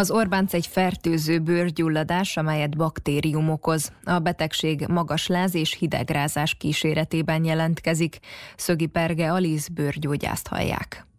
[0.00, 3.92] Az Orbánc egy fertőző bőrgyulladás, amelyet baktérium okoz.
[4.04, 8.18] A betegség magas láz és hidegrázás kíséretében jelentkezik.
[8.56, 11.09] Szögi Perge Alisz bőrgyógyászt hallják.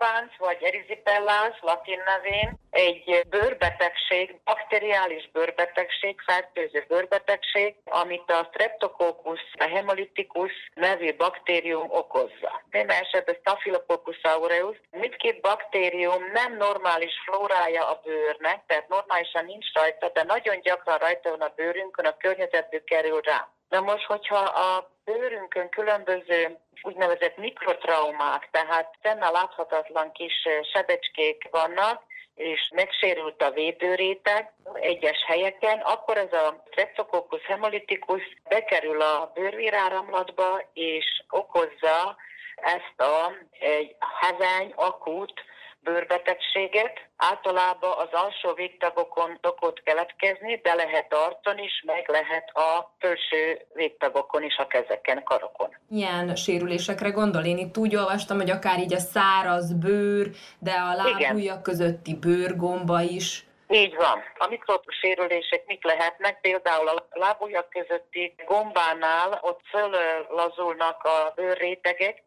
[0.00, 10.52] Orbánc vagy erizipellás latin nevén egy bőrbetegség, bakteriális bőrbetegség, fertőző bőrbetegség, amit a Streptococcus hemolitikus
[10.74, 12.62] nevű baktérium okozza.
[12.70, 14.76] Némely esetben Staphylococcus aureus.
[14.90, 21.30] Mindkét baktérium nem normális flórája a bőrnek, tehát normálisan nincs rajta, de nagyon gyakran rajta
[21.30, 23.48] van a bőrünkön, a környezetből kerül rá.
[23.70, 32.02] Na most, hogyha a bőrünkön különböző úgynevezett mikrotraumák, tehát szemmel láthatatlan kis eh, sebecskék vannak,
[32.34, 41.22] és megsérült a védőréteg egyes helyeken, akkor ez a Streptococcus hemolitikus bekerül a bőrvíráramlatba, és
[41.28, 42.16] okozza
[42.54, 45.44] ezt a egy heveny, akut
[45.82, 47.08] bőrbetegséget.
[47.16, 54.42] Általában az alsó végtagokon szokott keletkezni, de lehet arcon is, meg lehet a felső végtagokon
[54.42, 55.76] is, a kezeken, karokon.
[55.88, 57.44] Milyen sérülésekre gondol?
[57.44, 63.00] Én itt úgy olvastam, hogy akár így a száraz bőr, de a lábujjak közötti bőrgomba
[63.00, 63.44] is.
[63.72, 64.22] Így van.
[64.38, 66.40] A mikrosérülések mik lehetnek?
[66.40, 72.22] Például a lábujjak közötti gombánál ott föllazulnak a bőrrétegek,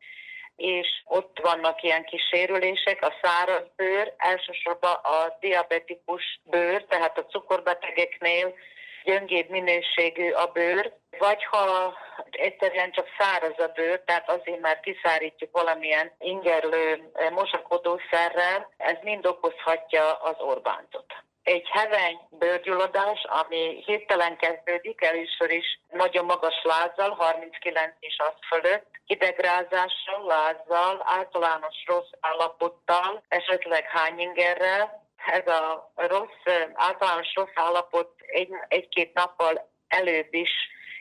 [0.55, 7.25] és ott vannak ilyen kis sérülések, a száraz bőr, elsősorban a diabetikus bőr, tehát a
[7.25, 8.55] cukorbetegeknél
[9.03, 11.93] gyöngébb minőségű a bőr, vagy ha
[12.31, 20.13] egyszerűen csak száraz a bőr, tehát azért már kiszárítjuk valamilyen ingerlő mosakodószerrel, ez mind okozhatja
[20.13, 21.13] az Orbántot.
[21.43, 28.85] Egy heveny bőrgyulladás, ami hirtelen kezdődik, először is nagyon magas lázzal, 39 és az fölött,
[29.05, 35.03] hidegrázással, lázzal, általános rossz állapottal, esetleg hányingerrel.
[35.25, 40.51] Ez a rossz, általános rossz állapot egy, egy-két nappal előbb is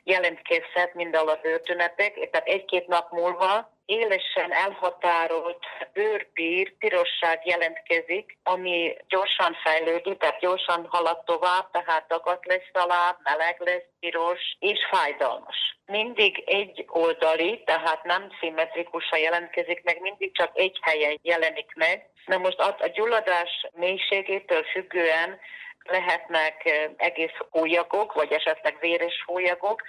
[0.05, 9.57] jelentkezhet minden a bőrtünetek, tehát egy-két nap múlva élesen elhatárolt bőrpír, pirosság jelentkezik, ami gyorsan
[9.65, 15.57] fejlődik, tehát gyorsan halad tovább, tehát dagat lesz a láb, meleg lesz, piros és fájdalmas.
[15.87, 22.11] Mindig egy oldali, tehát nem szimmetrikusan jelentkezik meg, mindig csak egy helyen jelenik meg.
[22.27, 25.41] Na most a gyulladás mélységétől függően
[25.85, 29.83] lehetnek eh, egész hólyagok, vagy esetleg véres hólyagok,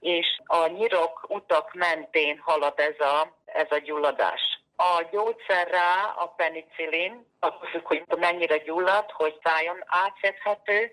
[0.00, 4.40] és a nyirok utak mentén halad ez a, ez a gyulladás.
[4.76, 7.26] A gyógyszer rá a penicillin,
[7.70, 10.90] függ, hogy mennyire gyullad, hogy szájon átszedhető,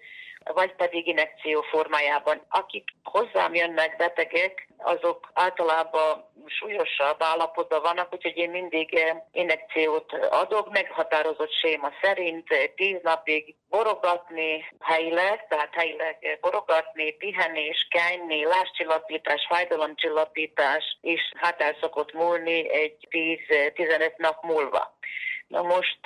[0.53, 2.41] vagy pedig inekció formájában.
[2.49, 8.99] Akik hozzám jönnek betegek, azok általában súlyosabb állapotban vannak, úgyhogy én mindig
[9.31, 19.45] inekciót adok, meghatározott séma szerint tíz napig borogatni helyileg, tehát helyileg borogatni, pihenés, kenni, láscsillapítás,
[19.49, 24.97] fájdalomcsillapítás, és hát el szokott múlni egy 10-15 nap múlva.
[25.47, 25.99] Na most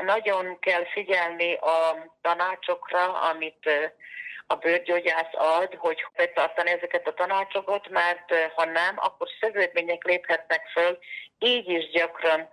[0.00, 3.70] nagyon kell figyelni a tanácsokra, amit
[4.46, 10.98] a bőrgyógyász ad, hogy betartani ezeket a tanácsokat, mert ha nem, akkor szövődmények léphetnek föl,
[11.38, 12.48] így is gyakran,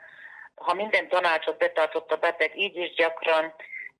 [0.55, 3.53] ha minden tanácsot betartott a beteg, így is gyakran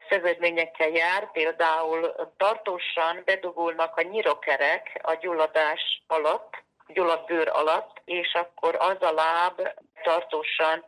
[0.09, 8.75] szövődményekkel jár, például tartósan bedugulnak a nyirokerek a gyulladás alatt, gyulladt bőr alatt, és akkor
[8.79, 9.69] az a láb
[10.03, 10.85] tartósan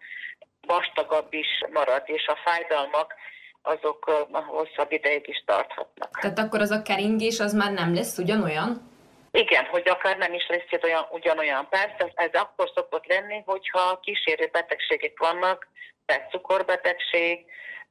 [0.68, 3.14] vastagabb is marad, és a fájdalmak
[3.62, 4.04] azok
[4.48, 6.20] hosszabb ideig is tarthatnak.
[6.20, 8.90] Tehát akkor az a keringés az már nem lesz ugyanolyan?
[9.32, 11.68] Igen, hogy akár nem is lesz olyan, ugyanolyan.
[11.70, 15.68] Persze ez akkor szokott lenni, hogyha kísérő betegségek vannak,
[16.06, 17.46] tehát cukorbetegség,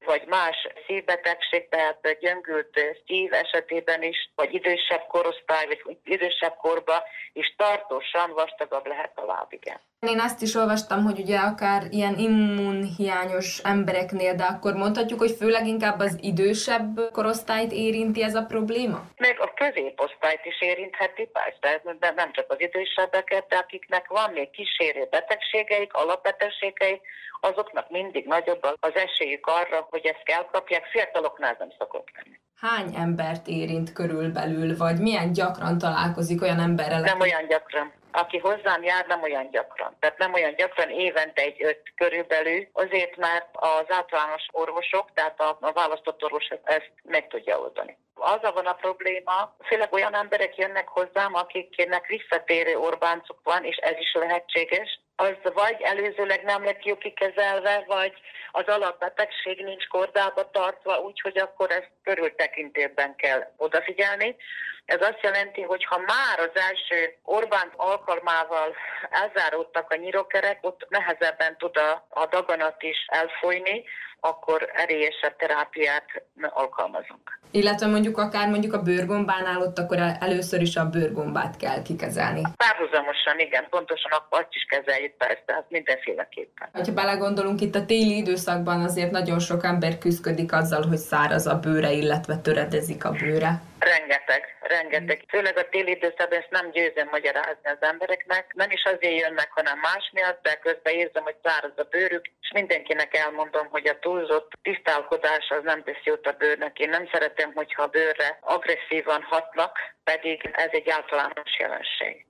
[0.05, 7.03] vagy más szívbetegség, tehát gyöngült szív esetében is, vagy idősebb korosztály, vagy idősebb korba
[7.33, 9.81] is tartósan vastagabb lehet a láb, igen.
[10.07, 15.67] Én azt is olvastam, hogy ugye akár ilyen immunhiányos embereknél, de akkor mondhatjuk, hogy főleg
[15.67, 19.05] inkább az idősebb korosztályt érinti ez a probléma?
[19.17, 24.51] Meg a középosztályt is érintheti, persze, de nem csak az idősebbeket, de akiknek van még
[24.51, 27.01] kísérő betegségeik, alapbetegségeik,
[27.41, 32.39] azoknak mindig nagyobb az esélyük arra, hogy ezt elkapják, fiataloknál nem szokott lenni.
[32.57, 37.01] Hány embert érint körülbelül, vagy milyen gyakran találkozik olyan emberrel?
[37.01, 37.93] Nem olyan gyakran.
[38.13, 39.97] Aki hozzám jár, nem olyan gyakran.
[40.01, 45.59] Tehát nem olyan gyakran, évente egy öt körülbelül, azért mert az általános orvosok, tehát a,
[45.61, 47.99] a választott orvos ezt meg tudja oldani.
[48.15, 53.97] Az van a probléma, főleg olyan emberek jönnek hozzám, akiknek visszatérő Orbáncuk van, és ez
[53.99, 58.13] is lehetséges, az vagy előzőleg nem lett jó kikezelve, vagy
[58.53, 64.37] az alapbetegség nincs kordába tartva, úgyhogy akkor ezt körültekintőbben kell odafigyelni.
[64.85, 68.75] Ez azt jelenti, hogy ha már az első Orbán alkalmával
[69.11, 73.85] elzáródtak a nyirokerek, ott nehezebben tud a, a daganat is elfolyni,
[74.21, 76.05] akkor erélyesebb terápiát
[76.41, 77.39] alkalmazunk.
[77.51, 82.43] Illetve mondjuk akár mondjuk a bőrgombánál ott akkor el- először is a bőrgombát kell kikezelni.
[82.57, 86.69] Párhuzamosan, igen, pontosan akkor azt is kezeljük persze, tehát mindenféleképpen.
[86.73, 91.59] Ha belegondolunk, itt a téli időszakban azért nagyon sok ember küzdik azzal, hogy száraz a
[91.65, 93.53] bőre, illetve töredezik a bőre.
[93.79, 95.25] Rengeteg, rengeteg.
[95.29, 98.45] Főleg a téli időszakban ezt nem győzem magyarázni az embereknek.
[98.55, 102.51] Nem is azért jönnek, hanem más miatt, de közben érzem, hogy száraz a bőrük, és
[102.55, 106.79] mindenkinek elmondom, hogy a túlzott tisztálkodás az nem tesz jót a bőrnek.
[106.79, 109.73] Én nem szeretem, hogyha a bőrre agresszívan hatnak,
[110.05, 112.30] pedig ez egy általános jelenség.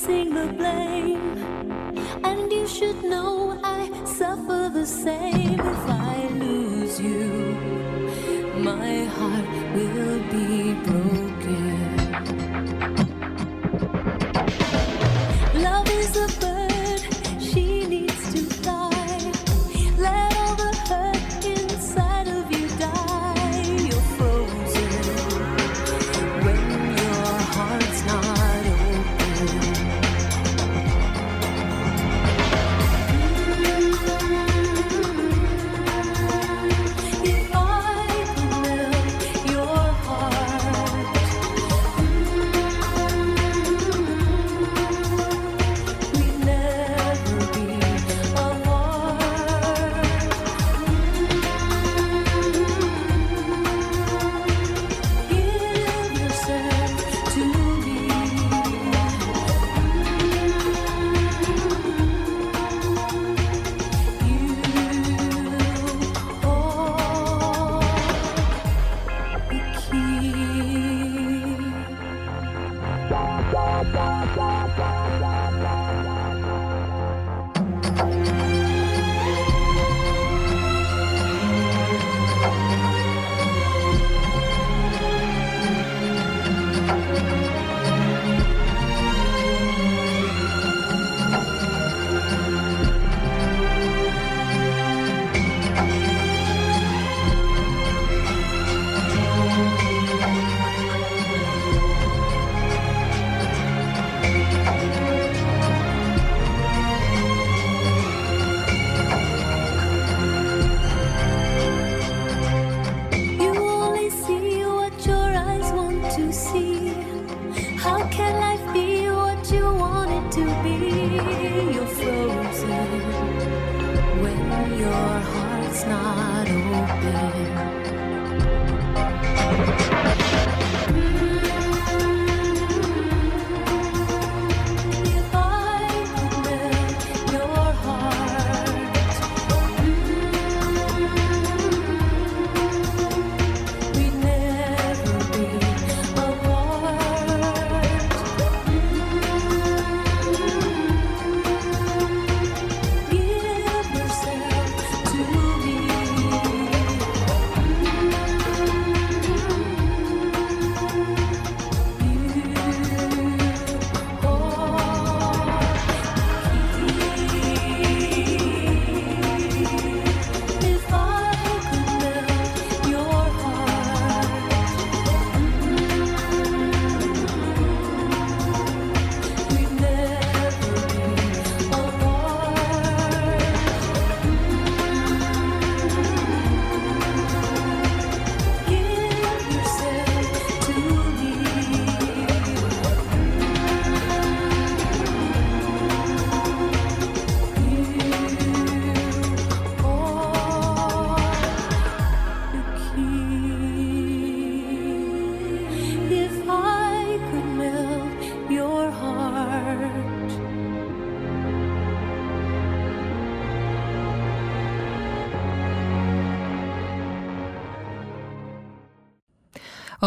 [0.00, 1.36] Placing the blame.
[2.24, 7.28] And you should know I suffer the same if I lose you.
[8.58, 11.19] My heart will be broken.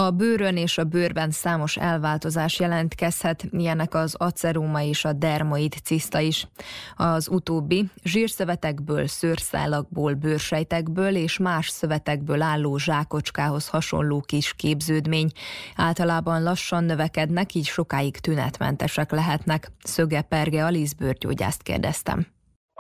[0.04, 6.20] A bőrön és a bőrben számos elváltozás jelentkezhet, ilyenek az aceroma és a dermoid ciszta
[6.20, 6.48] is.
[6.96, 15.32] Az utóbbi zsírszövetekből, szőrszálakból, bőrsejtekből és más szövetekből álló zsákocskához hasonló kis képződmény.
[15.76, 19.72] Általában lassan növekednek, így sokáig tünetmentesek lehetnek.
[19.84, 22.33] Szöge Perge Alisz bőrgyógyászt kérdeztem.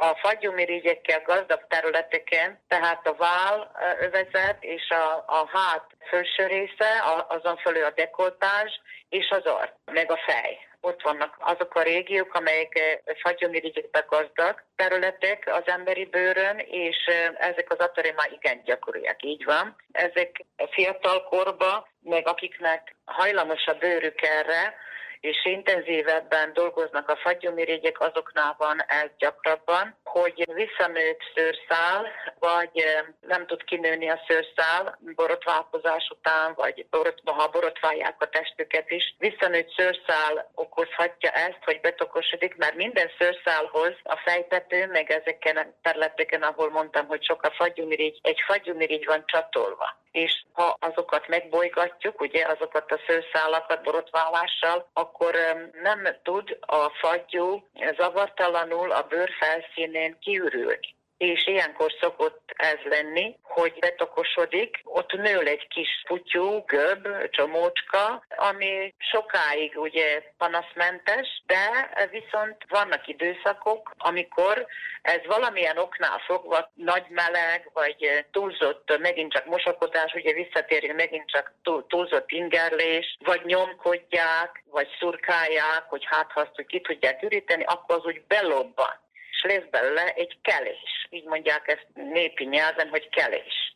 [0.09, 7.25] A fagyomirigyekkel gazdag területeken, tehát a váll övezet és a, a hát felső része, a-
[7.29, 8.71] azon fölül a dekoltázs
[9.09, 10.57] és az arc, meg a fej.
[10.81, 16.97] Ott vannak azok a régiók, amelyek ö, fagyomirigyekbe gazdag területek az emberi bőrön, és
[17.37, 19.75] ezek az aterémák igen gyakoriak, így van.
[19.91, 24.75] Ezek fiatal korba, meg akiknek hajlamos a bőrük erre,
[25.23, 32.07] és intenzívebben dolgoznak a fagyomirigyek, azoknál van ez gyakrabban, hogy visszanőtt szőrszál,
[32.39, 38.91] vagy eh, nem tud kinőni a szőrszál borotválkozás után, vagy borot, ha borotválják a testüket
[38.91, 39.15] is.
[39.17, 46.41] Visszanőtt szőrszál okozhatja ezt, hogy betokosodik, mert minden szőrszálhoz a fejtető, meg ezeken a területeken,
[46.41, 50.01] ahol mondtam, hogy sok a fagyomirigy, egy fagyomirigy van csatolva.
[50.13, 57.67] És ha azokat megbolygatjuk, ugye azokat a szőrszálakat borotválással, akkor em, nem tud a fagyú
[57.97, 60.95] zavartalanul a bőr felszínén kiürülni.
[61.31, 68.93] És ilyenkor szokott ez lenni, hogy betokosodik, ott nő egy kis putyú, göb, csomócska, ami
[68.97, 74.67] sokáig ugye panaszmentes, de viszont vannak időszakok, amikor
[75.01, 81.53] ez valamilyen oknál fogva nagy meleg, vagy túlzott megint csak mosakodás, ugye visszatérünk megint csak
[81.61, 87.63] túl, túlzott ingerlés, vagy nyomkodják, vagy szurkálják, hogy hát ha azt, hogy ki tudják üríteni,
[87.63, 89.01] akkor az úgy belobban
[89.43, 91.07] lesz belőle egy kelés.
[91.09, 93.73] Így mondják ezt népi nyelven, hogy kelés.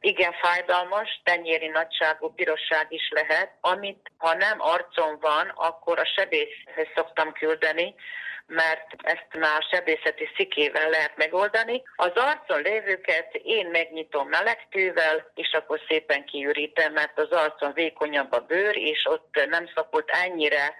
[0.00, 6.88] Igen fájdalmas, tenyéri nagyságú pirosság is lehet, amit ha nem arcon van, akkor a sebészhez
[6.94, 7.94] szoktam küldeni,
[8.46, 11.82] mert ezt már sebészeti szikével lehet megoldani.
[11.96, 18.40] Az arcon lévőket én megnyitom melegtővel, és akkor szépen kiürítem, mert az arcon vékonyabb a
[18.40, 20.74] bőr, és ott nem szokott ennyire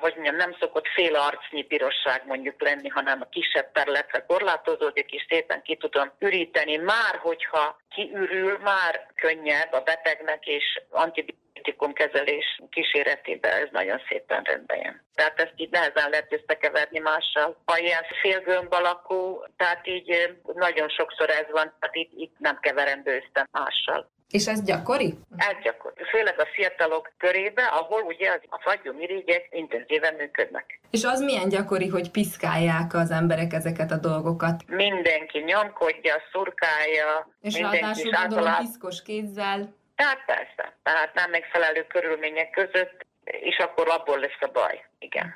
[0.00, 5.26] hogy mondjam, nem szokott fél arcnyi pirosság mondjuk lenni, hanem a kisebb területre korlátozódik, és
[5.28, 6.76] szépen ki tudom üríteni.
[6.76, 14.78] Már hogyha kiürül, már könnyebb a betegnek, és antibiotikum kezelés kíséretében ez nagyon szépen rendben
[14.78, 15.02] jön.
[15.14, 17.56] Tehát ezt így nehezen lehet összekeverni mással.
[17.64, 22.58] Ha ilyen félgömb alakú, tehát így eh, nagyon sokszor ez van, tehát itt, itt nem
[22.60, 24.10] keverendő össze mással.
[24.30, 25.14] És ez gyakori?
[25.36, 25.94] Ez gyakori.
[26.10, 30.80] Főleg a fiatalok körébe, ahol ugye az- a fagyomirigyek intenzíven működnek.
[30.90, 34.62] És az milyen gyakori, hogy piszkálják az emberek ezeket a dolgokat?
[34.66, 39.74] Mindenki nyomkodja, szurkálja, És mindenki ráadásul gondolom piszkos kézzel.
[39.94, 44.84] Tehát persze, tehát nem megfelelő körülmények között, és akkor abból lesz a baj.
[44.98, 45.34] Igen.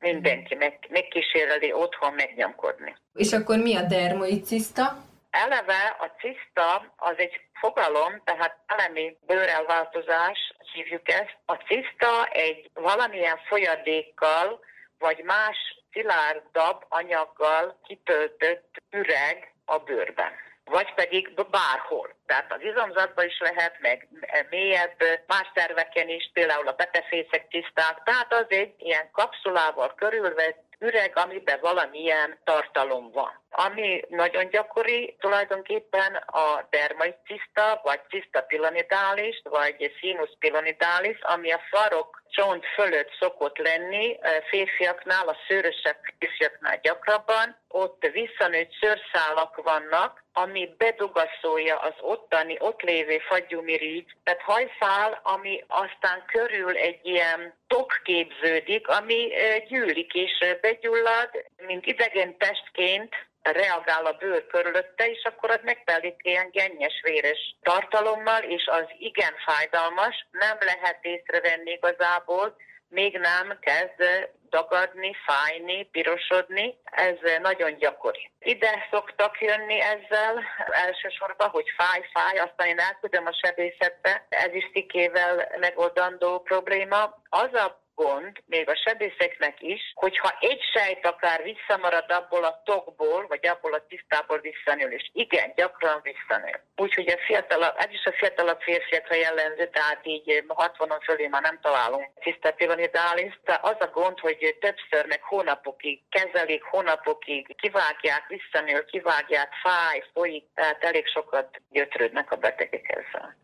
[0.00, 2.96] Mindenki meg, megkíséreli otthon megnyomkodni.
[3.14, 5.04] És akkor mi a dermoid ciszta?
[5.44, 11.36] Eleve a ciszta az egy fogalom, tehát elemi bőrelváltozás, hívjuk ezt.
[11.44, 14.60] A ciszta egy valamilyen folyadékkal,
[14.98, 15.56] vagy más
[15.92, 20.32] szilárdabb anyaggal kitöltött üreg a bőrben
[20.70, 22.14] vagy pedig bárhol.
[22.26, 24.08] Tehát az izomzatban is lehet, meg
[24.50, 28.02] mélyebb más szerveken is, például a betefészek tiszták.
[28.04, 33.40] Tehát az egy ilyen kapszulával körülvett üreg, amiben valamilyen tartalom van.
[33.58, 42.22] Ami nagyon gyakori, tulajdonképpen a dermaiciszta, vagy ciszta pilonidalis, vagy sinus pilonidalis, ami a farok
[42.28, 47.56] csont fölött szokott lenni, férfiaknál, a szőrösebb férfiaknál gyakrabban.
[47.68, 56.24] Ott visszanőtt szőrszálak vannak, ami bedugaszolja az ottani, ott lévő fagyumirigy, tehát hajszál, ami aztán
[56.26, 59.32] körül egy ilyen tok képződik, ami
[59.68, 61.30] gyűlik és begyullad,
[61.66, 63.14] mint idegen testként
[63.52, 69.34] reagál a bőr körülötte, és akkor az megtelik ilyen gennyes véres tartalommal, és az igen
[69.46, 72.56] fájdalmas, nem lehet észrevenni igazából,
[72.88, 78.30] még nem kezd dagadni, fájni, pirosodni, ez nagyon gyakori.
[78.38, 84.70] Ide szoktak jönni ezzel elsősorban, hogy fáj, fáj, aztán én elküldöm a sebészetbe, ez is
[84.72, 87.22] szikével megoldandó probléma.
[87.28, 93.26] Az a gond, még a sebészeknek is, hogyha egy sejt akár visszamarad abból a tokból,
[93.28, 96.54] vagy abból a tisztából visszanő, és igen, gyakran visszanő.
[96.76, 101.58] Úgyhogy a fiatalabb, ez is a fiatalabb férfiakra jellemző, tehát így 60 fölé már nem
[101.62, 108.84] találunk tiszta pilonidális, de az a gond, hogy többször, meg hónapokig kezelik, hónapokig kivágják, visszanő,
[108.84, 113.36] kivágják, fáj, folyik, tehát elég sokat gyötrődnek a betegek ezzel.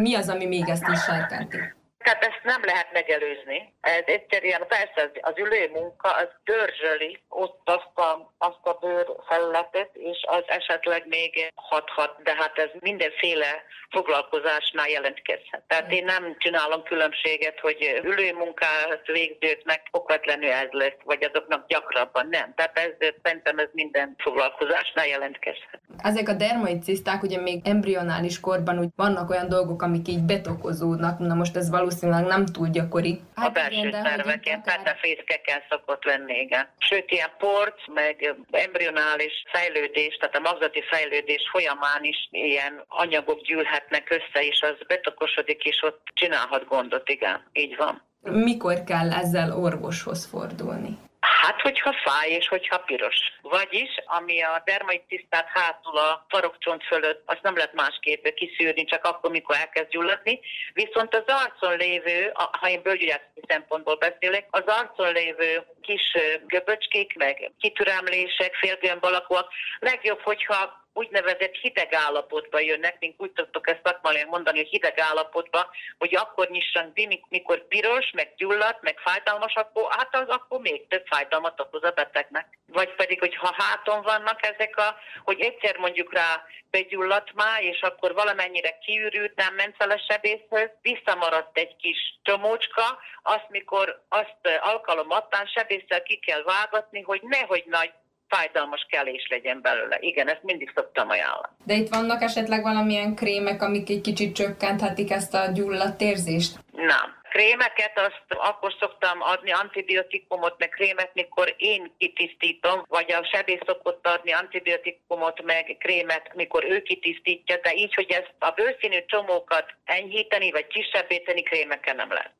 [0.00, 1.78] Mi az, ami még ezt is serkenti?
[2.04, 3.72] Tehát ezt nem lehet megelőzni.
[3.80, 9.90] Ez egyszerűen persze az, ülő munka, az dörzsöli ott azt a, azt a bőr felületet,
[9.92, 15.62] és az esetleg még hathat, de hát ez mindenféle foglalkozásnál jelentkezhet.
[15.66, 22.26] Tehát én nem csinálom különbséget, hogy ülő munkát végzőknek okvetlenül ez lesz, vagy azoknak gyakrabban
[22.30, 22.52] nem.
[22.54, 22.92] Tehát ez
[23.22, 25.80] szerintem ez minden foglalkozásnál jelentkezhet.
[26.02, 31.18] Ezek a dermoid ciszták ugye még embrionális korban úgy vannak olyan dolgok, amik így betokozódnak,
[31.18, 33.20] na most ez valószínűleg nem túl gyakori.
[33.34, 36.68] Hát a belső igen, szerveken, akár- petefészkeken szokott lenni, igen.
[36.78, 44.10] Sőt, ilyen port, meg embrionális fejlődés, tehát a magzati fejlődés folyamán is ilyen anyagok gyűlhetnek
[44.10, 48.02] össze, és az betokosodik, és ott csinálhat gondot, igen, így van.
[48.22, 50.98] Mikor kell ezzel orvoshoz fordulni?
[51.20, 53.16] Hát, hogyha fáj, és hogyha piros.
[53.42, 59.04] Vagyis, ami a dermait tisztát hátul a farokcsont fölött, azt nem lehet másképp kiszűrni, csak
[59.04, 60.40] akkor, mikor elkezd gyulladni.
[60.72, 66.16] Viszont az arcon lévő, ha én bőrgyógyászati szempontból beszélek, az arcon lévő kis
[66.46, 73.80] göböcskék, meg kitüremlések, félgömb alakúak, legjobb, hogyha úgynevezett hideg állapotba jönnek, mint úgy szoktuk ezt
[73.84, 78.98] szakmailag mondani, hogy hideg állapotba, hogy akkor nyissanak be, mik- mikor piros, meg gyulladt, meg
[78.98, 82.46] fájdalmas, akkor hát az akkor még több fájdalmat okoz a betegnek.
[82.66, 87.80] Vagy pedig, hogy ha háton vannak ezek a, hogy egyszer mondjuk rá begyulladt már, és
[87.80, 94.38] akkor valamennyire kiürült, nem ment fel a sebészhöz, visszamaradt egy kis csomócska, azt mikor azt
[94.42, 97.92] ö, alkalomattán sebésszel ki kell vágatni, hogy nehogy nagy
[98.30, 99.96] fájdalmas kelés legyen belőle.
[100.00, 101.52] Igen, ezt mindig szoktam ajánlani.
[101.64, 106.52] De itt vannak esetleg valamilyen krémek, amik egy kicsit csökkenthetik ezt a gyulladt érzést?
[106.72, 107.18] Nem.
[107.30, 114.06] Krémeket azt akkor szoktam adni, antibiotikumot, meg krémet, mikor én kitisztítom, vagy a sebész szokott
[114.06, 120.50] adni antibiotikumot, meg krémet, mikor ő kitisztítja, de így, hogy ezt a bőrszínű csomókat enyhíteni,
[120.50, 122.32] vagy kisebbé tenni, krémekkel nem lehet.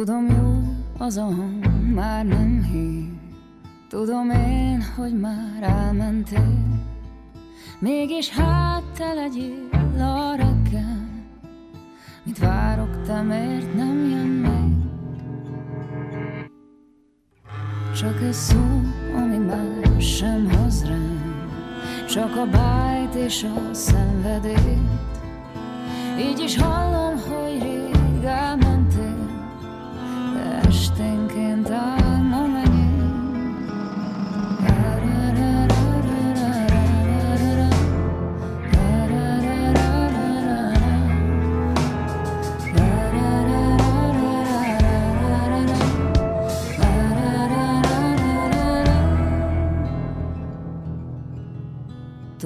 [0.00, 0.62] Tudom jó
[0.98, 3.04] az a hang, már nem hív
[3.88, 6.88] Tudom én, hogy már elmentél.
[7.78, 11.08] Mégis hát te legyél a reggel.
[12.22, 14.76] Mit várok, te miért nem jön még
[17.94, 18.80] Csak egy szó,
[19.14, 21.44] ami már sem hoz rám.
[22.08, 25.20] Csak a bájt és a szenvedélyt
[26.18, 26.99] Így is hallom,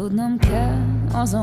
[0.04, 0.76] Tudnom kell,
[1.12, 1.34] az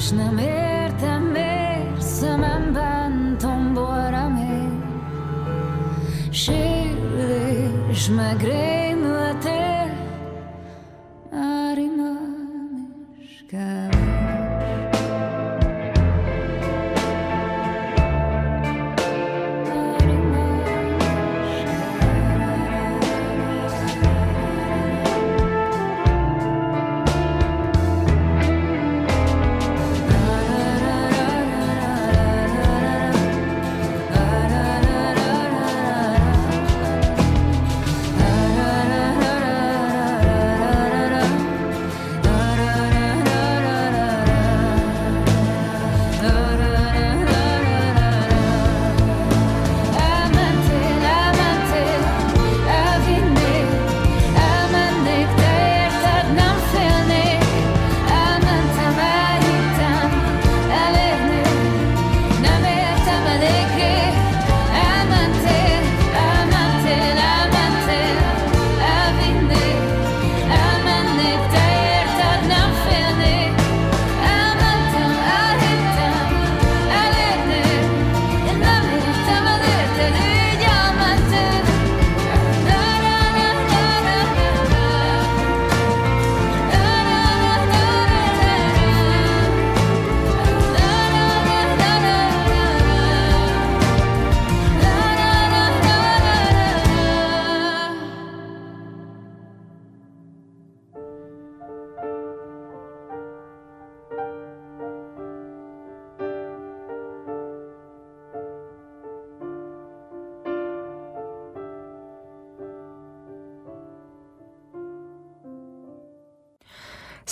[0.00, 4.82] Szédülés, nem értem miért szememben tombol remény.
[6.30, 8.79] Sérülés, meg rémültél,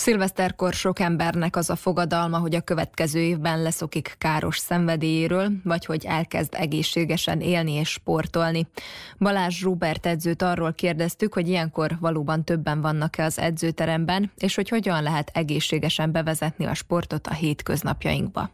[0.09, 6.05] Szilveszterkor sok embernek az a fogadalma, hogy a következő évben leszokik káros szenvedélyéről, vagy hogy
[6.05, 8.67] elkezd egészségesen élni és sportolni.
[9.19, 15.03] Balázs Rubert edzőt arról kérdeztük, hogy ilyenkor valóban többen vannak-e az edzőteremben, és hogy hogyan
[15.03, 18.49] lehet egészségesen bevezetni a sportot a hétköznapjainkba.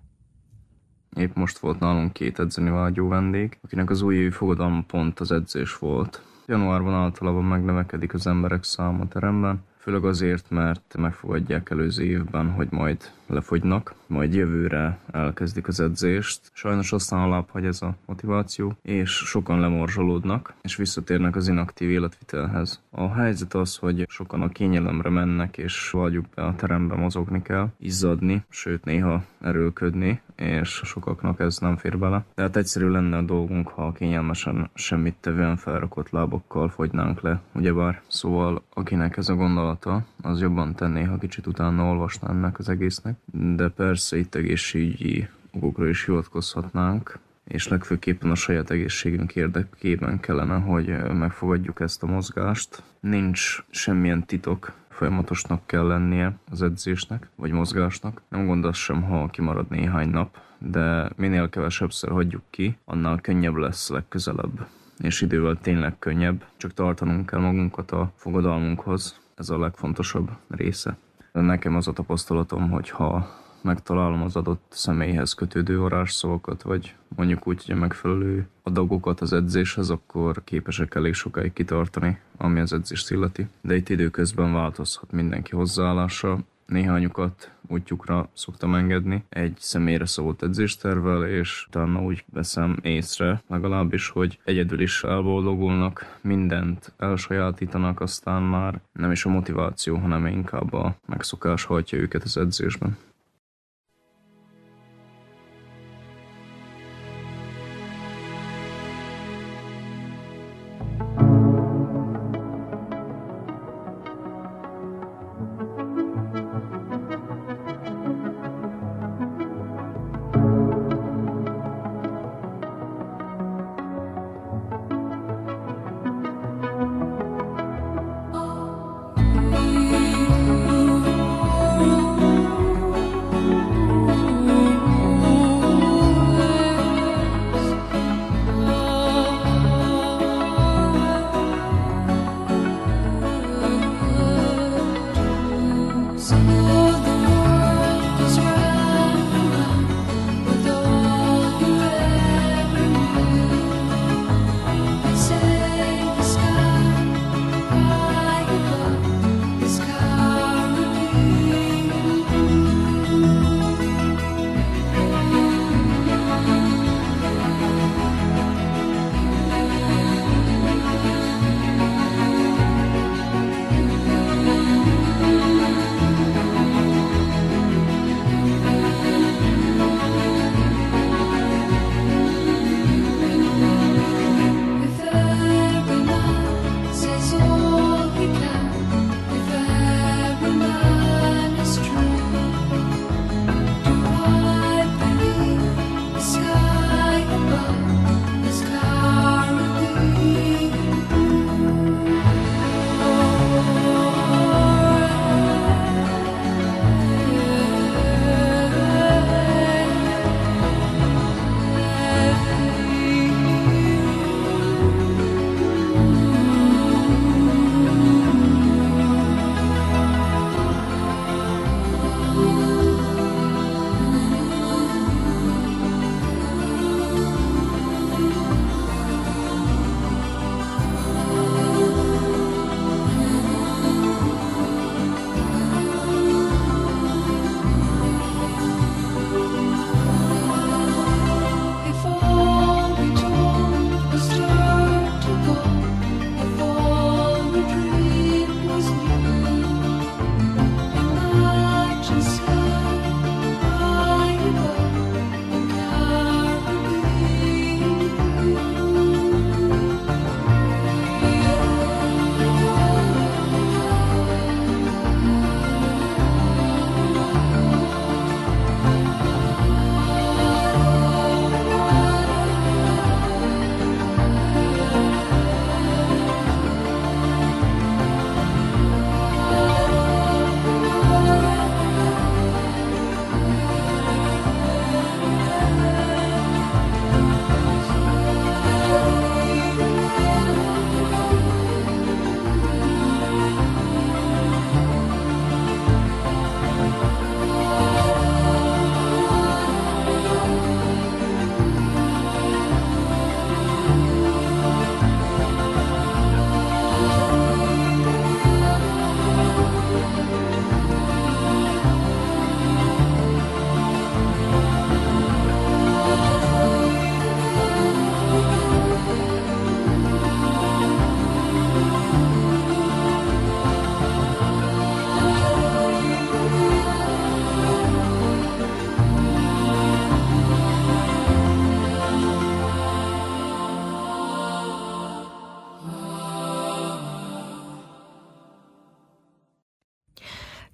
[1.18, 5.78] Épp most volt nálunk két edzeni vágyó vendég, akinek az új fogadalma pont az edzés
[5.78, 6.22] volt.
[6.48, 13.12] Januárban általában megnövekedik az emberek száma teremben, főleg azért, mert megfogadják előző évben, hogy majd
[13.28, 16.40] lefogynak, majd jövőre elkezdik az edzést.
[16.54, 22.82] Sajnos aztán alább hagy ez a motiváció, és sokan lemorzsolódnak, és visszatérnek az inaktív életvitelhez.
[22.90, 27.70] A helyzet az, hogy sokan a kényelemre mennek, és vagyunk be a terembe mozogni kell,
[27.78, 32.26] izzadni, sőt néha erőlködni, és sokaknak ez nem fér bele.
[32.36, 38.02] Tehát egyszerű lenne a dolgunk, ha kényelmesen semmit tevően felrakott lábakkal fogynánk le, ugyebár.
[38.08, 43.15] Szóval akinek ez a gondolata, az jobban tenné, ha kicsit utána olvasná ennek az egésznek.
[43.32, 50.88] De persze itt egészségügyi okokra is hivatkozhatnánk, és legfőképpen a saját egészségünk érdekében kellene, hogy
[51.14, 52.84] megfogadjuk ezt a mozgást.
[53.00, 58.22] Nincs semmilyen titok, folyamatosnak kell lennie az edzésnek, vagy mozgásnak.
[58.30, 63.56] Nem gond az sem, ha kimarad néhány nap, de minél kevesebbszer hagyjuk ki, annál könnyebb
[63.56, 64.68] lesz legközelebb.
[64.98, 70.98] És idővel tényleg könnyebb, csak tartanunk kell magunkat a fogadalmunkhoz, ez a legfontosabb része.
[71.42, 73.28] Nekem az a tapasztalatom, hogy ha
[73.62, 79.90] megtalálom az adott személyhez kötődő varázsszavakat, vagy mondjuk úgy, hogy a megfelelő adagokat az edzéshez,
[79.90, 83.48] akkor képesek elég sokáig kitartani, ami az edzést illeti.
[83.62, 91.66] De itt időközben változhat mindenki hozzáállása, néhányukat útjukra szoktam engedni egy személyre szabott edzéstervel, és
[91.68, 99.26] utána úgy veszem észre legalábbis, hogy egyedül is elboldogulnak, mindent elsajátítanak, aztán már nem is
[99.26, 102.98] a motiváció, hanem inkább a megszokás hajtja őket az edzésben.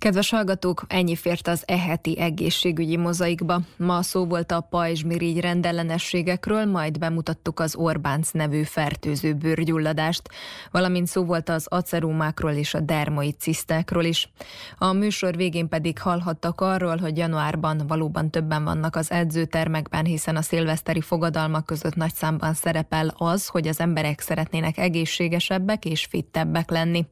[0.02, 3.61] Kedves hallgatók, ennyi fért az eheti egészségügyi mozaikba.
[3.78, 10.22] Ma szó volt a pajzsmirigy rendellenességekről, majd bemutattuk az Orbánc nevű fertőző bőrgyulladást,
[10.72, 14.32] valamint szó volt az acerómákról és a dermoid cisztákról is.
[14.78, 20.41] A műsor végén pedig hallhattak arról, hogy januárban valóban többen vannak az edzőtermekben, hiszen a
[20.41, 27.06] szilveszteri fogadalmak között nagy számban szerepel az, hogy az emberek szeretnének egészségesebbek és fittebbek lenni.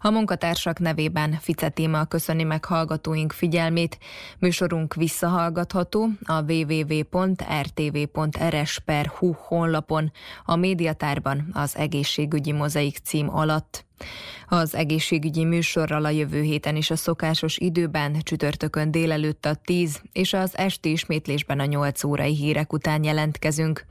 [0.00, 3.98] A munkatársak nevében Fice Téma köszöni meg hallgatóink figyelmét.
[4.38, 7.32] Műsorunk visszahallgatható a www.rtv.rs.hu
[9.32, 10.12] honlapon,
[10.44, 13.86] a médiatárban az egészségügyi mozaik cím alatt.
[14.48, 20.32] Az egészségügyi műsorral a jövő héten is a szokásos időben, csütörtökön délelőtt a 10 és
[20.32, 23.84] az esti ismétlésben a 8 órai hírek után jelentkezünk.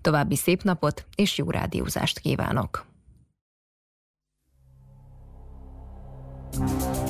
[0.00, 2.88] További szép napot és jó rádiózást kívánok!
[6.52, 7.09] thank you